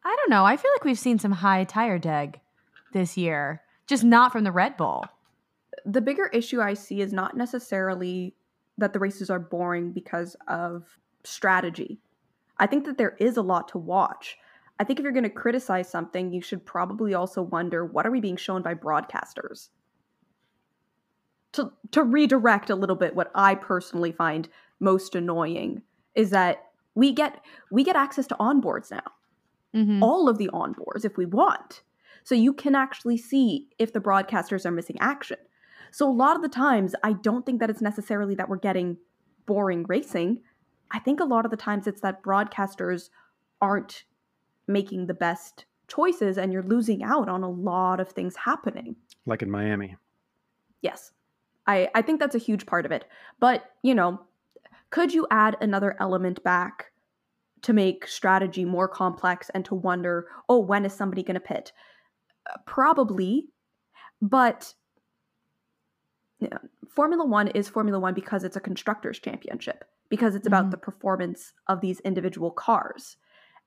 I 0.04 0.16
don't 0.16 0.30
know. 0.30 0.44
I 0.44 0.56
feel 0.56 0.70
like 0.74 0.84
we've 0.84 0.98
seen 0.98 1.18
some 1.18 1.32
high 1.32 1.64
tire 1.64 1.98
deg 1.98 2.40
this 2.92 3.16
year, 3.16 3.62
just 3.86 4.04
not 4.04 4.32
from 4.32 4.44
the 4.44 4.52
Red 4.52 4.76
Bull. 4.76 5.04
The 5.84 6.00
bigger 6.00 6.26
issue 6.26 6.60
I 6.60 6.74
see 6.74 7.00
is 7.00 7.12
not 7.12 7.36
necessarily 7.36 8.34
that 8.78 8.92
the 8.92 8.98
races 8.98 9.30
are 9.30 9.38
boring 9.38 9.92
because 9.92 10.36
of 10.48 10.84
strategy. 11.24 12.00
I 12.58 12.66
think 12.66 12.84
that 12.86 12.98
there 12.98 13.16
is 13.18 13.36
a 13.36 13.42
lot 13.42 13.68
to 13.68 13.78
watch. 13.78 14.38
I 14.78 14.84
think 14.84 14.98
if 14.98 15.04
you're 15.04 15.12
going 15.12 15.24
to 15.24 15.30
criticize 15.30 15.88
something, 15.88 16.32
you 16.32 16.40
should 16.40 16.64
probably 16.64 17.14
also 17.14 17.42
wonder 17.42 17.84
what 17.84 18.06
are 18.06 18.10
we 18.10 18.20
being 18.20 18.36
shown 18.36 18.62
by 18.62 18.74
broadcasters? 18.74 19.68
To 21.52 21.72
to 21.92 22.02
redirect 22.02 22.70
a 22.70 22.74
little 22.74 22.96
bit 22.96 23.14
what 23.14 23.30
I 23.34 23.54
personally 23.54 24.10
find 24.10 24.48
most 24.80 25.14
annoying 25.14 25.82
is 26.14 26.30
that 26.30 26.64
we 26.94 27.12
get 27.12 27.40
we 27.70 27.84
get 27.84 27.96
access 27.96 28.26
to 28.28 28.36
onboards 28.36 28.90
now. 28.90 29.02
Mm-hmm. 29.74 30.02
All 30.02 30.28
of 30.28 30.38
the 30.38 30.50
onboards 30.52 31.04
if 31.04 31.16
we 31.16 31.26
want. 31.26 31.82
So 32.22 32.34
you 32.34 32.52
can 32.52 32.74
actually 32.74 33.18
see 33.18 33.68
if 33.78 33.92
the 33.92 34.00
broadcasters 34.00 34.64
are 34.64 34.70
missing 34.70 34.96
action. 35.00 35.36
So 35.90 36.08
a 36.08 36.12
lot 36.12 36.36
of 36.36 36.42
the 36.42 36.48
times, 36.48 36.94
I 37.04 37.12
don't 37.12 37.44
think 37.44 37.60
that 37.60 37.70
it's 37.70 37.82
necessarily 37.82 38.34
that 38.36 38.48
we're 38.48 38.56
getting 38.56 38.96
boring 39.46 39.84
racing. 39.88 40.40
I 40.90 40.98
think 40.98 41.20
a 41.20 41.24
lot 41.24 41.44
of 41.44 41.50
the 41.50 41.56
times 41.56 41.86
it's 41.86 42.00
that 42.00 42.22
broadcasters 42.22 43.10
aren't 43.60 44.04
making 44.66 45.06
the 45.06 45.14
best 45.14 45.66
choices 45.86 46.38
and 46.38 46.52
you're 46.52 46.62
losing 46.62 47.02
out 47.02 47.28
on 47.28 47.42
a 47.42 47.50
lot 47.50 48.00
of 48.00 48.08
things 48.08 48.36
happening. 48.36 48.96
Like 49.26 49.42
in 49.42 49.50
Miami. 49.50 49.96
Yes. 50.80 51.12
I, 51.66 51.88
I 51.94 52.02
think 52.02 52.20
that's 52.20 52.34
a 52.34 52.38
huge 52.38 52.66
part 52.66 52.86
of 52.86 52.92
it. 52.92 53.04
But, 53.38 53.70
you 53.82 53.94
know, 53.94 54.20
could 54.94 55.12
you 55.12 55.26
add 55.32 55.56
another 55.60 55.96
element 55.98 56.40
back 56.44 56.92
to 57.62 57.72
make 57.72 58.06
strategy 58.06 58.64
more 58.64 58.86
complex 58.86 59.50
and 59.52 59.64
to 59.64 59.74
wonder, 59.74 60.28
oh, 60.48 60.60
when 60.60 60.84
is 60.84 60.92
somebody 60.94 61.24
going 61.24 61.34
to 61.34 61.40
pit? 61.40 61.72
Uh, 62.48 62.58
probably. 62.64 63.48
But 64.22 64.72
Formula 66.88 67.26
One 67.26 67.48
is 67.48 67.68
Formula 67.68 67.98
One 67.98 68.14
because 68.14 68.44
it's 68.44 68.54
a 68.54 68.60
constructors 68.60 69.18
championship, 69.18 69.84
because 70.10 70.36
it's 70.36 70.46
about 70.46 70.66
mm-hmm. 70.66 70.70
the 70.70 70.76
performance 70.76 71.54
of 71.66 71.80
these 71.80 71.98
individual 72.00 72.52
cars. 72.52 73.16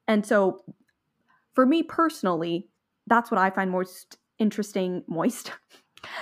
And 0.08 0.26
so, 0.26 0.64
for 1.56 1.66
me 1.66 1.84
personally, 1.84 2.70
that's 3.06 3.30
what 3.30 3.38
I 3.38 3.50
find 3.50 3.70
most 3.70 4.18
interesting. 4.40 5.04
Moist. 5.08 5.52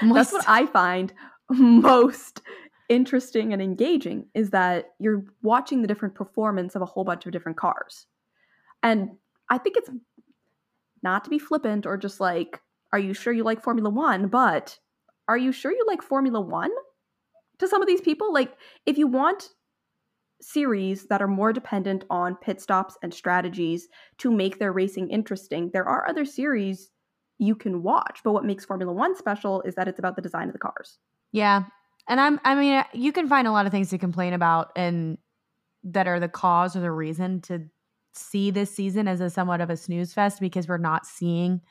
moist. 0.01 0.15
that's 0.15 0.33
what 0.33 0.49
I 0.49 0.65
find 0.65 1.13
most 1.51 2.41
interesting 2.89 3.53
and 3.53 3.61
engaging 3.61 4.27
is 4.33 4.51
that 4.51 4.93
you're 4.99 5.23
watching 5.41 5.81
the 5.81 5.87
different 5.87 6.15
performance 6.15 6.75
of 6.75 6.81
a 6.81 6.85
whole 6.85 7.03
bunch 7.03 7.25
of 7.25 7.31
different 7.31 7.57
cars. 7.57 8.05
And 8.83 9.11
I 9.49 9.57
think 9.57 9.77
it's 9.77 9.89
not 11.03 11.23
to 11.23 11.29
be 11.29 11.39
flippant 11.39 11.85
or 11.85 11.97
just 11.97 12.19
like, 12.19 12.61
are 12.91 12.99
you 12.99 13.13
sure 13.13 13.33
you 13.33 13.43
like 13.43 13.63
Formula 13.63 13.89
One? 13.89 14.27
But 14.27 14.77
are 15.27 15.37
you 15.37 15.51
sure 15.51 15.71
you 15.71 15.83
like 15.87 16.01
Formula 16.01 16.39
One? 16.39 16.71
To 17.59 17.67
some 17.67 17.81
of 17.81 17.87
these 17.87 18.01
people, 18.01 18.33
like 18.33 18.55
if 18.85 18.97
you 18.97 19.07
want 19.07 19.49
series 20.41 21.07
that 21.07 21.21
are 21.21 21.27
more 21.27 21.53
dependent 21.53 22.03
on 22.09 22.35
pit 22.35 22.59
stops 22.59 22.97
and 23.01 23.13
strategies 23.13 23.87
to 24.17 24.31
make 24.31 24.59
their 24.59 24.73
racing 24.73 25.09
interesting, 25.09 25.71
there 25.73 25.87
are 25.87 26.07
other 26.07 26.25
series 26.25 26.91
you 27.37 27.55
can 27.55 27.81
watch. 27.81 28.19
But 28.23 28.33
what 28.33 28.45
makes 28.45 28.65
Formula 28.65 28.91
One 28.91 29.15
special 29.15 29.61
is 29.61 29.75
that 29.75 29.87
it's 29.87 29.99
about 29.99 30.15
the 30.15 30.21
design 30.21 30.47
of 30.47 30.53
the 30.53 30.59
cars. 30.59 30.99
Yeah. 31.31 31.63
And 32.07 32.19
I'm 32.19 32.39
I 32.43 32.55
mean, 32.55 32.83
you 32.93 33.11
can 33.11 33.27
find 33.27 33.47
a 33.47 33.51
lot 33.51 33.65
of 33.65 33.71
things 33.71 33.89
to 33.89 33.97
complain 33.97 34.33
about 34.33 34.71
and 34.75 35.17
that 35.83 36.07
are 36.07 36.19
the 36.19 36.29
cause 36.29 36.75
or 36.75 36.79
the 36.79 36.91
reason 36.91 37.41
to 37.41 37.67
see 38.13 38.51
this 38.51 38.71
season 38.71 39.07
as 39.07 39.21
a 39.21 39.29
somewhat 39.29 39.61
of 39.61 39.69
a 39.69 39.77
snooze 39.77 40.13
fest 40.13 40.39
because 40.39 40.67
we're 40.67 40.77
not 40.77 41.05
seeing 41.05 41.61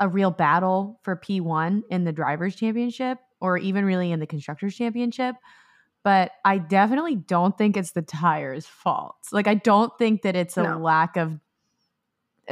a 0.00 0.08
real 0.08 0.30
battle 0.30 0.98
for 1.02 1.16
P1 1.16 1.82
in 1.90 2.04
the 2.04 2.12
drivers 2.12 2.54
championship 2.54 3.18
or 3.40 3.58
even 3.58 3.84
really 3.84 4.12
in 4.12 4.20
the 4.20 4.26
constructors 4.26 4.76
championship 4.76 5.36
but 6.02 6.32
I 6.44 6.58
definitely 6.58 7.16
don't 7.16 7.56
think 7.56 7.76
it's 7.76 7.92
the 7.92 8.02
tires' 8.02 8.66
fault. 8.66 9.16
Like 9.30 9.46
I 9.46 9.54
don't 9.54 9.96
think 9.98 10.22
that 10.22 10.34
it's 10.34 10.56
a 10.56 10.64
no. 10.64 10.78
lack 10.78 11.16
of 11.16 11.38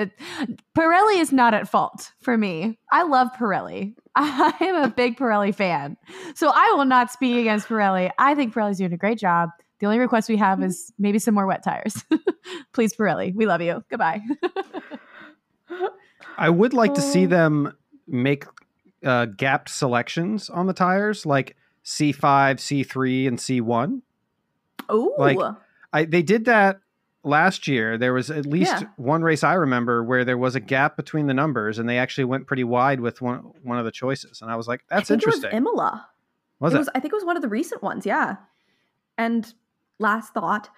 it, 0.01 0.11
Pirelli 0.77 1.21
is 1.21 1.33
not 1.33 1.55
at 1.55 1.69
fault 1.69 2.13
for 2.21 2.37
me. 2.37 2.79
I 2.91 3.03
love 3.03 3.29
Pirelli. 3.39 3.95
I 4.17 4.55
am 4.61 4.77
a 4.77 4.89
big 4.89 5.17
Pirelli 5.17 5.55
fan. 5.55 5.97
So 6.35 6.51
I 6.55 6.75
will 6.77 6.85
not 6.85 7.11
speak 7.11 7.37
against 7.37 7.69
Pirelli. 7.69 8.11
I 8.19 8.35
think 8.35 8.55
Pirelli's 8.55 8.79
doing 8.79 8.93
a 8.93 8.97
great 8.97 9.19
job. 9.19 9.51
The 9.79 9.87
only 9.87 9.99
request 9.99 10.29
we 10.29 10.37
have 10.37 10.63
is 10.63 10.93
maybe 10.99 11.19
some 11.19 11.35
more 11.35 11.47
wet 11.47 11.63
tires. 11.63 12.05
Please, 12.73 12.95
Pirelli. 12.95 13.35
We 13.35 13.47
love 13.47 13.63
you. 13.63 13.83
Goodbye. 13.89 14.23
I 16.39 16.51
would 16.51 16.75
like 16.75 16.95
to 16.95 17.01
see 17.01 17.25
oh. 17.25 17.29
them 17.29 17.73
make 18.07 18.45
uh, 19.05 19.27
gapped 19.27 19.71
selections 19.71 20.51
on 20.51 20.67
the 20.67 20.73
tires, 20.73 21.25
like 21.25 21.57
C5, 21.85 22.57
C3, 22.57 23.29
and 23.29 23.39
C1. 23.39 24.03
Oh, 24.89 25.15
like 25.19 25.39
I 25.93 26.05
they 26.05 26.23
did 26.23 26.47
that 26.47 26.81
last 27.25 27.69
year. 27.69 27.99
There 27.99 28.13
was 28.13 28.31
at 28.31 28.47
least 28.47 28.83
yeah. 28.83 28.89
one 28.97 29.23
race 29.23 29.45
I 29.45 29.55
remember 29.55 30.03
where 30.03 30.25
there 30.25 30.39
was 30.39 30.55
a 30.55 30.61
gap 30.61 30.97
between 30.97 31.27
the 31.27 31.35
numbers, 31.35 31.79
and 31.79 31.89
they 31.89 31.99
actually 31.99 32.25
went 32.25 32.47
pretty 32.47 32.65
wide 32.65 33.01
with 33.01 33.21
one 33.21 33.53
one 33.63 33.79
of 33.79 33.85
the 33.85 33.93
choices. 33.93 34.43
And 34.43 34.51
I 34.51 34.57
was 34.57 34.69
like, 34.69 34.83
"That's 34.89 35.11
interesting." 35.11 35.45
It 35.51 35.55
was 35.55 35.59
Imola. 35.59 36.09
Was 36.59 36.75
it, 36.75 36.77
it? 36.77 36.79
Was, 36.81 36.89
I 36.95 37.01
think 37.01 37.13
it 37.13 37.17
was 37.17 37.25
one 37.25 37.37
of 37.37 37.43
the 37.43 37.49
recent 37.49 37.83
ones. 37.83 38.05
Yeah. 38.05 38.37
And 39.17 39.53
last 39.99 40.33
thought, 40.33 40.71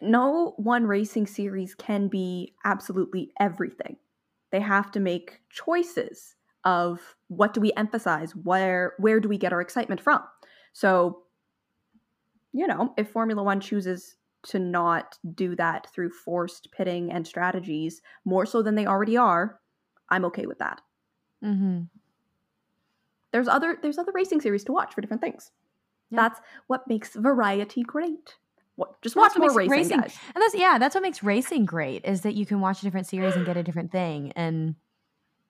no 0.00 0.54
one 0.56 0.86
racing 0.86 1.26
series 1.26 1.74
can 1.74 2.08
be 2.08 2.54
absolutely 2.64 3.32
everything 3.40 3.96
they 4.50 4.60
have 4.60 4.90
to 4.92 5.00
make 5.00 5.40
choices 5.50 6.34
of 6.64 7.16
what 7.28 7.54
do 7.54 7.60
we 7.60 7.72
emphasize 7.76 8.34
where 8.34 8.94
where 8.98 9.20
do 9.20 9.28
we 9.28 9.38
get 9.38 9.52
our 9.52 9.60
excitement 9.60 10.00
from 10.00 10.20
so 10.72 11.22
you 12.52 12.66
know 12.66 12.92
if 12.96 13.10
formula 13.10 13.42
1 13.42 13.60
chooses 13.60 14.16
to 14.44 14.58
not 14.58 15.18
do 15.34 15.56
that 15.56 15.86
through 15.92 16.10
forced 16.10 16.70
pitting 16.72 17.12
and 17.12 17.26
strategies 17.26 18.00
more 18.24 18.46
so 18.46 18.62
than 18.62 18.74
they 18.74 18.86
already 18.86 19.16
are 19.16 19.60
i'm 20.08 20.24
okay 20.24 20.46
with 20.46 20.58
that 20.58 20.80
mm-hmm. 21.44 21.80
there's 23.32 23.48
other 23.48 23.78
there's 23.82 23.98
other 23.98 24.12
racing 24.14 24.40
series 24.40 24.64
to 24.64 24.72
watch 24.72 24.94
for 24.94 25.00
different 25.00 25.22
things 25.22 25.50
yeah. 26.10 26.16
that's 26.22 26.40
what 26.66 26.86
makes 26.88 27.14
variety 27.14 27.82
great 27.82 28.36
What, 28.76 29.02
just 29.02 29.16
watch 29.16 29.36
more 29.36 29.52
racing, 29.52 29.70
racing, 29.70 30.00
guys. 30.00 30.16
And 30.36 30.40
that's 30.40 30.54
yeah, 30.54 30.78
that's 30.78 30.94
what 30.94 31.02
makes 31.02 31.20
racing 31.24 31.66
great 31.66 32.04
is 32.04 32.20
that 32.20 32.34
you 32.34 32.46
can 32.46 32.60
watch 32.60 32.80
a 32.80 32.84
different 32.84 33.08
series 33.08 33.34
and 33.34 33.44
get 33.44 33.56
a 33.56 33.62
different 33.64 33.90
thing. 33.90 34.32
And 34.36 34.76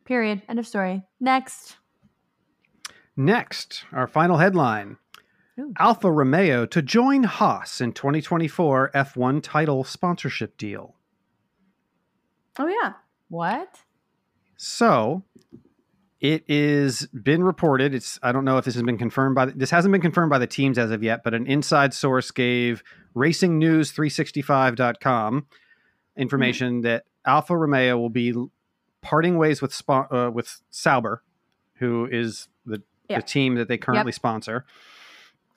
period. 0.08 0.42
End 0.48 0.58
of 0.58 0.66
story. 0.66 1.02
Next. 1.20 1.76
Next, 3.16 3.84
our 3.92 4.06
final 4.06 4.38
headline. 4.38 4.96
Ooh. 5.58 5.72
Alfa 5.78 6.10
Romeo 6.10 6.66
to 6.66 6.82
join 6.82 7.24
Haas 7.24 7.80
in 7.80 7.92
2024 7.92 8.92
F1 8.94 9.42
title 9.42 9.84
sponsorship 9.84 10.56
deal. 10.56 10.94
Oh 12.58 12.66
yeah. 12.66 12.94
What? 13.28 13.80
So, 14.56 15.24
it 16.20 16.44
is 16.48 17.06
been 17.08 17.44
reported. 17.44 17.94
It's 17.94 18.18
I 18.22 18.32
don't 18.32 18.44
know 18.44 18.58
if 18.58 18.64
this 18.64 18.74
has 18.74 18.82
been 18.82 18.98
confirmed 18.98 19.36
by 19.36 19.46
the, 19.46 19.52
this 19.52 19.70
hasn't 19.70 19.92
been 19.92 20.00
confirmed 20.00 20.30
by 20.30 20.38
the 20.38 20.46
teams 20.46 20.78
as 20.78 20.90
of 20.90 21.02
yet, 21.02 21.22
but 21.22 21.34
an 21.34 21.46
inside 21.46 21.92
source 21.94 22.30
gave 22.30 22.82
RacingNews365.com 23.14 25.46
information 26.16 26.74
mm-hmm. 26.74 26.82
that 26.82 27.04
Alfa 27.24 27.56
Romeo 27.56 27.98
will 27.98 28.10
be 28.10 28.34
parting 29.00 29.38
ways 29.38 29.62
with 29.62 29.80
uh, 29.88 30.30
with 30.32 30.60
Sauber, 30.70 31.22
who 31.74 32.08
is 32.10 32.48
the 32.66 32.82
yeah. 33.08 33.20
the 33.20 33.22
team 33.22 33.54
that 33.54 33.68
they 33.68 33.78
currently 33.78 34.10
yep. 34.10 34.16
sponsor. 34.16 34.64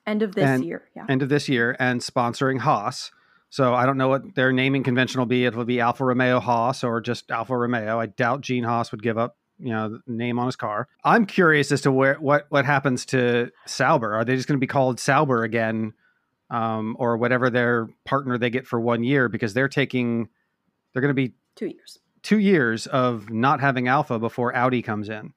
End 0.06 0.22
of 0.22 0.34
this 0.34 0.44
and, 0.44 0.64
year, 0.64 0.88
yeah. 0.96 1.06
End 1.08 1.22
of 1.22 1.28
this 1.28 1.48
year, 1.48 1.76
and 1.78 2.00
sponsoring 2.00 2.58
Haas. 2.58 3.12
So 3.50 3.74
I 3.74 3.84
don't 3.86 3.98
know 3.98 4.08
what 4.08 4.34
their 4.34 4.50
naming 4.50 4.82
convention 4.82 5.20
will 5.20 5.26
be. 5.26 5.44
It'll 5.44 5.64
be 5.64 5.78
Alfa 5.78 6.04
Romeo 6.04 6.40
Haas 6.40 6.82
or 6.82 7.00
just 7.00 7.30
Alfa 7.30 7.56
Romeo. 7.56 8.00
I 8.00 8.06
doubt 8.06 8.40
Gene 8.40 8.64
Haas 8.64 8.90
would 8.90 9.02
give 9.02 9.18
up, 9.18 9.36
you 9.58 9.68
know, 9.68 10.00
name 10.06 10.38
on 10.38 10.46
his 10.46 10.56
car. 10.56 10.88
I'm 11.04 11.26
curious 11.26 11.70
as 11.70 11.82
to 11.82 11.92
where 11.92 12.14
what 12.14 12.46
what 12.48 12.64
happens 12.64 13.04
to 13.06 13.52
Sauber. 13.66 14.14
Are 14.14 14.24
they 14.24 14.36
just 14.36 14.48
going 14.48 14.58
to 14.58 14.60
be 14.60 14.66
called 14.66 14.98
Sauber 14.98 15.44
again, 15.44 15.92
um, 16.50 16.96
or 16.98 17.16
whatever 17.18 17.50
their 17.50 17.88
partner 18.04 18.38
they 18.38 18.50
get 18.50 18.66
for 18.66 18.80
one 18.80 19.04
year? 19.04 19.28
Because 19.28 19.54
they're 19.54 19.68
taking, 19.68 20.30
they're 20.92 21.02
going 21.02 21.14
to 21.14 21.14
be 21.14 21.34
two 21.54 21.66
years, 21.66 21.98
two 22.22 22.38
years 22.38 22.86
of 22.86 23.30
not 23.30 23.60
having 23.60 23.86
Alfa 23.86 24.18
before 24.18 24.56
Audi 24.56 24.80
comes 24.80 25.10
in. 25.10 25.34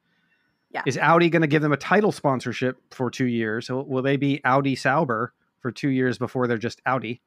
Yeah. 0.76 0.84
Is 0.86 0.98
Audi 0.98 1.30
going 1.30 1.42
to 1.42 1.48
give 1.48 1.62
them 1.62 1.72
a 1.72 1.78
title 1.78 2.12
sponsorship 2.12 2.78
for 2.94 3.10
two 3.10 3.28
years? 3.28 3.68
So 3.68 3.82
will 3.82 4.02
they 4.02 4.18
be 4.18 4.42
Audi 4.44 4.76
Sauber 4.76 5.34
for 5.62 5.72
two 5.72 5.88
years 5.88 6.18
before 6.18 6.48
they're 6.48 6.58
just 6.58 6.82
Audi? 6.86 7.22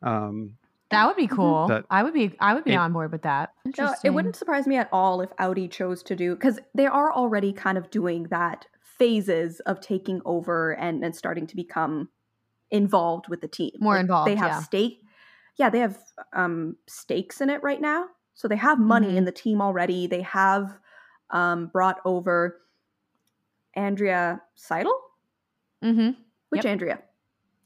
Um, 0.00 0.52
that 0.90 1.08
would 1.08 1.16
be 1.16 1.26
mm-hmm. 1.26 1.34
cool. 1.34 1.66
That, 1.66 1.86
I 1.90 2.04
would 2.04 2.14
be 2.14 2.36
I 2.38 2.54
would 2.54 2.62
be 2.62 2.74
it, 2.74 2.76
on 2.76 2.92
board 2.92 3.10
with 3.10 3.22
that. 3.22 3.52
No, 3.76 3.92
it 4.04 4.10
wouldn't 4.10 4.36
surprise 4.36 4.68
me 4.68 4.76
at 4.76 4.88
all 4.92 5.20
if 5.22 5.30
Audi 5.40 5.66
chose 5.66 6.04
to 6.04 6.14
do 6.14 6.36
because 6.36 6.60
they 6.72 6.86
are 6.86 7.12
already 7.12 7.52
kind 7.52 7.76
of 7.76 7.90
doing 7.90 8.28
that 8.30 8.66
phases 8.80 9.58
of 9.60 9.80
taking 9.80 10.22
over 10.24 10.70
and, 10.70 11.04
and 11.04 11.16
starting 11.16 11.48
to 11.48 11.56
become 11.56 12.10
involved 12.70 13.26
with 13.28 13.40
the 13.40 13.48
team. 13.48 13.72
More 13.80 13.94
like 13.94 14.02
involved. 14.02 14.30
They 14.30 14.36
have 14.36 14.50
yeah. 14.50 14.60
stake. 14.60 15.00
Yeah, 15.58 15.70
they 15.70 15.80
have 15.80 15.98
um, 16.32 16.76
stakes 16.86 17.40
in 17.40 17.50
it 17.50 17.60
right 17.64 17.80
now. 17.80 18.06
So 18.34 18.46
they 18.46 18.56
have 18.56 18.78
money 18.78 19.08
mm-hmm. 19.08 19.16
in 19.16 19.24
the 19.24 19.32
team 19.32 19.60
already. 19.60 20.06
They 20.06 20.22
have 20.22 20.78
um, 21.30 21.68
brought 21.68 22.00
over 22.04 22.60
Andrea 23.74 24.40
Seidl. 24.56 24.92
Mm-hmm. 25.84 26.10
Which 26.50 26.64
yep. 26.64 26.72
Andrea? 26.72 26.98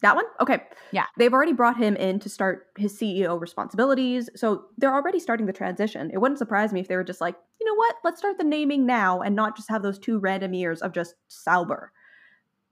That 0.03 0.17
one? 0.17 0.25
Okay. 0.41 0.63
Yeah. 0.93 1.07
They've 1.19 1.33
already 1.33 1.53
brought 1.53 1.77
him 1.77 1.95
in 1.97 2.19
to 2.21 2.31
start 2.31 2.69
his 2.79 2.99
CEO 2.99 3.39
responsibilities. 3.39 4.31
So 4.35 4.67
they're 4.79 4.95
already 4.95 5.21
starting 5.21 5.47
the 5.47 5.53
transition. 5.53 6.11
It 6.13 6.19
wouldn't 6.19 6.39
surprise 6.39 6.73
me 6.73 6.81
if 6.81 6.89
they 6.89 6.97
were 6.97 7.05
just 7.05 7.21
like, 7.21 7.37
you 7.61 7.67
know 7.67 7.75
what? 7.75 7.97
Let's 8.03 8.19
start 8.19 8.39
the 8.39 8.45
naming 8.45 8.87
now 8.87 9.21
and 9.21 9.37
not 9.37 9.57
just 9.57 9.69
have 9.69 9.83
those 9.83 9.99
two 9.99 10.19
random 10.19 10.55
years 10.55 10.81
of 10.81 10.93
just 10.93 11.17
Sauber. 11.29 11.93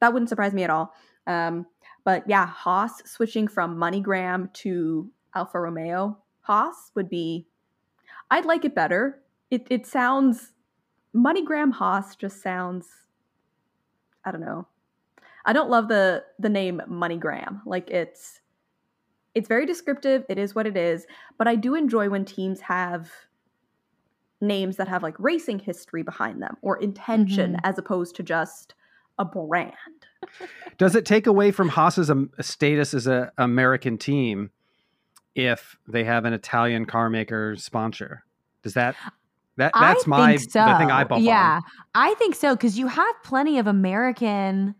That 0.00 0.12
wouldn't 0.12 0.30
surprise 0.30 0.54
me 0.54 0.64
at 0.64 0.70
all. 0.70 0.94
Um, 1.26 1.66
but 2.04 2.24
yeah, 2.26 2.46
Haas 2.46 3.02
switching 3.04 3.46
from 3.46 3.76
MoneyGram 3.76 4.52
to 4.54 5.10
Alfa 5.34 5.60
Romeo 5.60 6.16
Haas 6.40 6.90
would 6.94 7.10
be, 7.10 7.46
I'd 8.30 8.46
like 8.46 8.64
it 8.64 8.74
better. 8.74 9.20
It, 9.50 9.66
it 9.68 9.86
sounds, 9.86 10.52
MoneyGram 11.14 11.72
Haas 11.72 12.16
just 12.16 12.42
sounds, 12.42 12.86
I 14.24 14.30
don't 14.30 14.40
know 14.40 14.66
I 15.48 15.54
don't 15.54 15.70
love 15.70 15.88
the 15.88 16.24
the 16.38 16.50
name 16.50 16.82
MoneyGram. 16.88 17.62
Like 17.64 17.90
it's 17.90 18.40
it's 19.34 19.48
very 19.48 19.64
descriptive. 19.64 20.24
It 20.28 20.36
is 20.36 20.54
what 20.54 20.66
it 20.66 20.76
is, 20.76 21.06
but 21.38 21.48
I 21.48 21.54
do 21.54 21.74
enjoy 21.74 22.10
when 22.10 22.26
teams 22.26 22.60
have 22.60 23.10
names 24.42 24.76
that 24.76 24.88
have 24.88 25.02
like 25.02 25.18
racing 25.18 25.58
history 25.60 26.02
behind 26.02 26.42
them 26.42 26.58
or 26.60 26.76
intention 26.76 27.52
mm-hmm. 27.52 27.66
as 27.66 27.78
opposed 27.78 28.14
to 28.16 28.22
just 28.22 28.74
a 29.18 29.24
brand. 29.24 29.74
Does 30.78 30.94
it 30.94 31.06
take 31.06 31.26
away 31.26 31.50
from 31.50 31.70
Haas's 31.70 32.10
um, 32.10 32.30
status 32.40 32.92
as 32.92 33.06
an 33.06 33.30
American 33.38 33.96
team 33.96 34.50
if 35.34 35.78
they 35.88 36.04
have 36.04 36.26
an 36.26 36.34
Italian 36.34 36.84
car 36.84 37.08
maker 37.08 37.56
sponsor? 37.56 38.24
Does 38.62 38.74
that 38.74 38.96
that 39.58 39.72
that's 39.78 40.06
my 40.06 40.36
so. 40.36 40.64
the 40.64 40.78
thing 40.78 40.90
I 40.90 41.04
bump 41.04 41.24
Yeah, 41.24 41.56
on. 41.56 41.62
I 41.94 42.14
think 42.14 42.34
so 42.34 42.54
because 42.54 42.78
you 42.78 42.86
have 42.86 43.14
plenty 43.22 43.58
of 43.58 43.66
American 43.66 44.74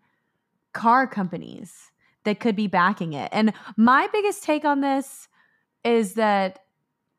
car 0.73 1.07
companies 1.07 1.73
that 2.25 2.41
could 2.41 2.57
be 2.57 2.67
backing 2.67 3.13
it. 3.13 3.29
And 3.33 3.53
my 3.77 4.09
biggest 4.13 4.43
take 4.43 4.65
on 4.65 4.81
this 4.81 5.29
is 5.85 6.15
that 6.15 6.61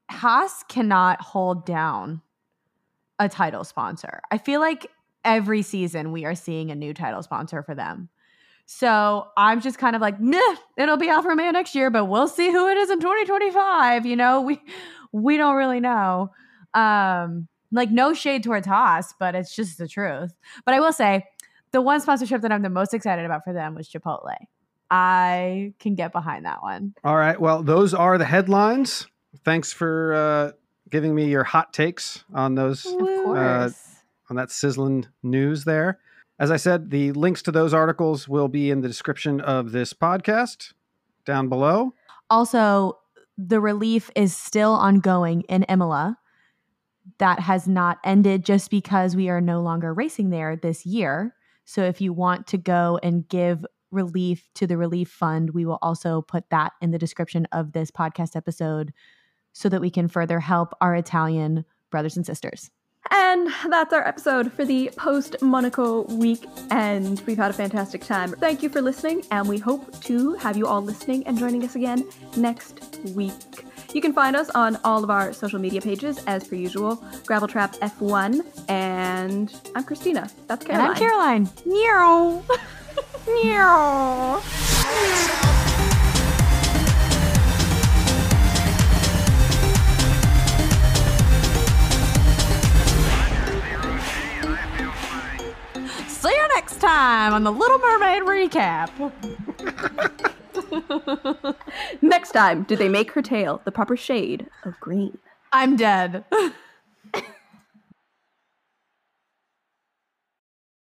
Haas 0.09 0.63
cannot 0.69 1.21
hold 1.21 1.65
down 1.65 2.21
a 3.19 3.27
title 3.27 3.63
sponsor. 3.63 4.21
I 4.31 4.37
feel 4.37 4.59
like 4.61 4.87
every 5.25 5.61
season 5.61 6.11
we 6.11 6.25
are 6.25 6.35
seeing 6.35 6.71
a 6.71 6.75
new 6.75 6.93
title 6.93 7.21
sponsor 7.21 7.61
for 7.61 7.75
them. 7.75 8.09
So 8.65 9.27
I'm 9.35 9.61
just 9.61 9.77
kind 9.79 9.95
of 9.95 10.01
like, 10.01 10.19
meh, 10.19 10.39
it'll 10.77 10.97
be 10.97 11.09
Alfa 11.09 11.27
Romeo 11.27 11.51
next 11.51 11.75
year, 11.75 11.89
but 11.89 12.05
we'll 12.05 12.27
see 12.27 12.51
who 12.51 12.69
it 12.69 12.77
is 12.77 12.89
in 12.89 12.99
2025. 12.99 14.05
You 14.05 14.15
know, 14.15 14.41
we 14.41 14.61
we 15.11 15.37
don't 15.37 15.55
really 15.55 15.79
know. 15.79 16.31
Um, 16.73 17.47
like 17.71 17.91
no 17.91 18.13
shade 18.13 18.43
towards 18.43 18.67
Haas, 18.67 19.13
but 19.19 19.35
it's 19.35 19.55
just 19.55 19.77
the 19.77 19.87
truth. 19.87 20.33
But 20.65 20.73
I 20.73 20.79
will 20.79 20.93
say, 20.93 21.25
the 21.71 21.81
one 21.81 22.01
sponsorship 22.01 22.41
that 22.41 22.51
I'm 22.51 22.63
the 22.63 22.69
most 22.69 22.93
excited 22.93 23.25
about 23.25 23.43
for 23.43 23.53
them 23.53 23.75
was 23.75 23.87
Chipotle. 23.87 24.35
I 24.89 25.73
can 25.79 25.93
get 25.93 26.11
behind 26.11 26.45
that 26.45 26.63
one. 26.63 26.95
All 27.03 27.15
right. 27.15 27.39
Well, 27.39 27.61
those 27.61 27.93
are 27.93 28.17
the 28.17 28.25
headlines. 28.25 29.07
Thanks 29.45 29.71
for 29.71 30.13
uh, 30.13 30.51
giving 30.89 31.13
me 31.13 31.29
your 31.29 31.43
hot 31.43 31.73
takes 31.73 32.23
on 32.33 32.55
those. 32.55 32.85
Uh, 32.85 33.69
on 34.29 34.35
that 34.35 34.51
sizzling 34.51 35.07
news 35.23 35.63
there. 35.63 35.99
As 36.39 36.51
I 36.51 36.57
said, 36.57 36.91
the 36.91 37.11
links 37.13 37.41
to 37.43 37.51
those 37.51 37.73
articles 37.73 38.29
will 38.29 38.47
be 38.47 38.69
in 38.69 38.81
the 38.81 38.87
description 38.87 39.41
of 39.41 39.71
this 39.71 39.91
podcast 39.91 40.73
down 41.25 41.49
below. 41.49 41.95
Also, 42.29 42.99
the 43.37 43.59
relief 43.59 44.11
is 44.15 44.35
still 44.35 44.73
ongoing 44.73 45.41
in 45.49 45.63
Imola. 45.63 46.18
That 47.19 47.39
has 47.39 47.67
not 47.67 47.99
ended 48.03 48.43
just 48.45 48.71
because 48.71 49.15
we 49.15 49.29
are 49.29 49.41
no 49.41 49.61
longer 49.61 49.93
racing 49.93 50.29
there 50.29 50.55
this 50.55 50.85
year. 50.85 51.35
So 51.65 51.83
if 51.83 52.01
you 52.01 52.13
want 52.13 52.47
to 52.47 52.57
go 52.57 52.99
and 53.03 53.27
give 53.27 53.65
relief 53.91 54.49
to 54.55 54.65
the 54.65 54.77
relief 54.77 55.09
fund, 55.09 55.51
we 55.51 55.65
will 55.65 55.79
also 55.81 56.21
put 56.21 56.49
that 56.49 56.73
in 56.81 56.91
the 56.91 56.97
description 56.97 57.47
of 57.51 57.73
this 57.73 57.91
podcast 57.91 58.35
episode 58.35 58.93
so 59.53 59.69
that 59.69 59.81
we 59.81 59.89
can 59.89 60.07
further 60.07 60.39
help 60.39 60.73
our 60.81 60.95
Italian 60.95 61.65
brothers 61.91 62.15
and 62.15 62.25
sisters. 62.25 62.69
And 63.11 63.49
that's 63.69 63.93
our 63.93 64.07
episode 64.07 64.51
for 64.53 64.65
the 64.65 64.91
post 64.95 65.41
Monaco 65.41 66.03
week. 66.15 66.45
And 66.69 67.19
we've 67.21 67.37
had 67.37 67.49
a 67.49 67.53
fantastic 67.53 68.03
time. 68.03 68.33
Thank 68.33 68.61
you 68.61 68.69
for 68.69 68.81
listening, 68.81 69.23
and 69.31 69.47
we 69.47 69.57
hope 69.57 70.01
to 70.03 70.33
have 70.35 70.57
you 70.57 70.67
all 70.67 70.81
listening 70.81 71.25
and 71.25 71.37
joining 71.37 71.63
us 71.63 71.75
again 71.75 72.07
next 72.35 72.99
week. 73.15 73.68
You 73.93 74.01
can 74.01 74.13
find 74.13 74.35
us 74.35 74.51
on 74.51 74.77
all 74.83 75.03
of 75.03 75.09
our 75.09 75.33
social 75.33 75.57
media 75.57 75.81
pages 75.81 76.23
as 76.27 76.47
per 76.47 76.55
usual. 76.55 77.03
Gravel 77.25 77.47
Trap 77.47 77.73
F1, 77.77 78.45
and 78.69 79.51
I'm 79.75 79.83
Cristina. 79.83 80.29
That's 80.47 80.63
Caroline. 80.63 80.85
And 80.85 80.91
I'm 80.91 80.99
Caroline. 80.99 81.49
Meow. 81.65 82.43
Meow. 83.27 84.41
See 96.07 96.29
you 96.29 96.47
next 96.49 96.79
time 96.79 97.33
on 97.33 97.43
the 97.43 97.51
Little 97.51 97.79
Mermaid 97.79 98.21
recap. 98.21 98.89
Next 102.01 102.31
time, 102.31 102.63
do 102.63 102.75
they 102.75 102.89
make 102.89 103.11
her 103.11 103.21
tail 103.21 103.61
the 103.65 103.71
proper 103.71 103.97
shade 103.97 104.47
of 104.63 104.79
green? 104.79 105.17
I'm 105.51 105.75
dead. 105.75 106.23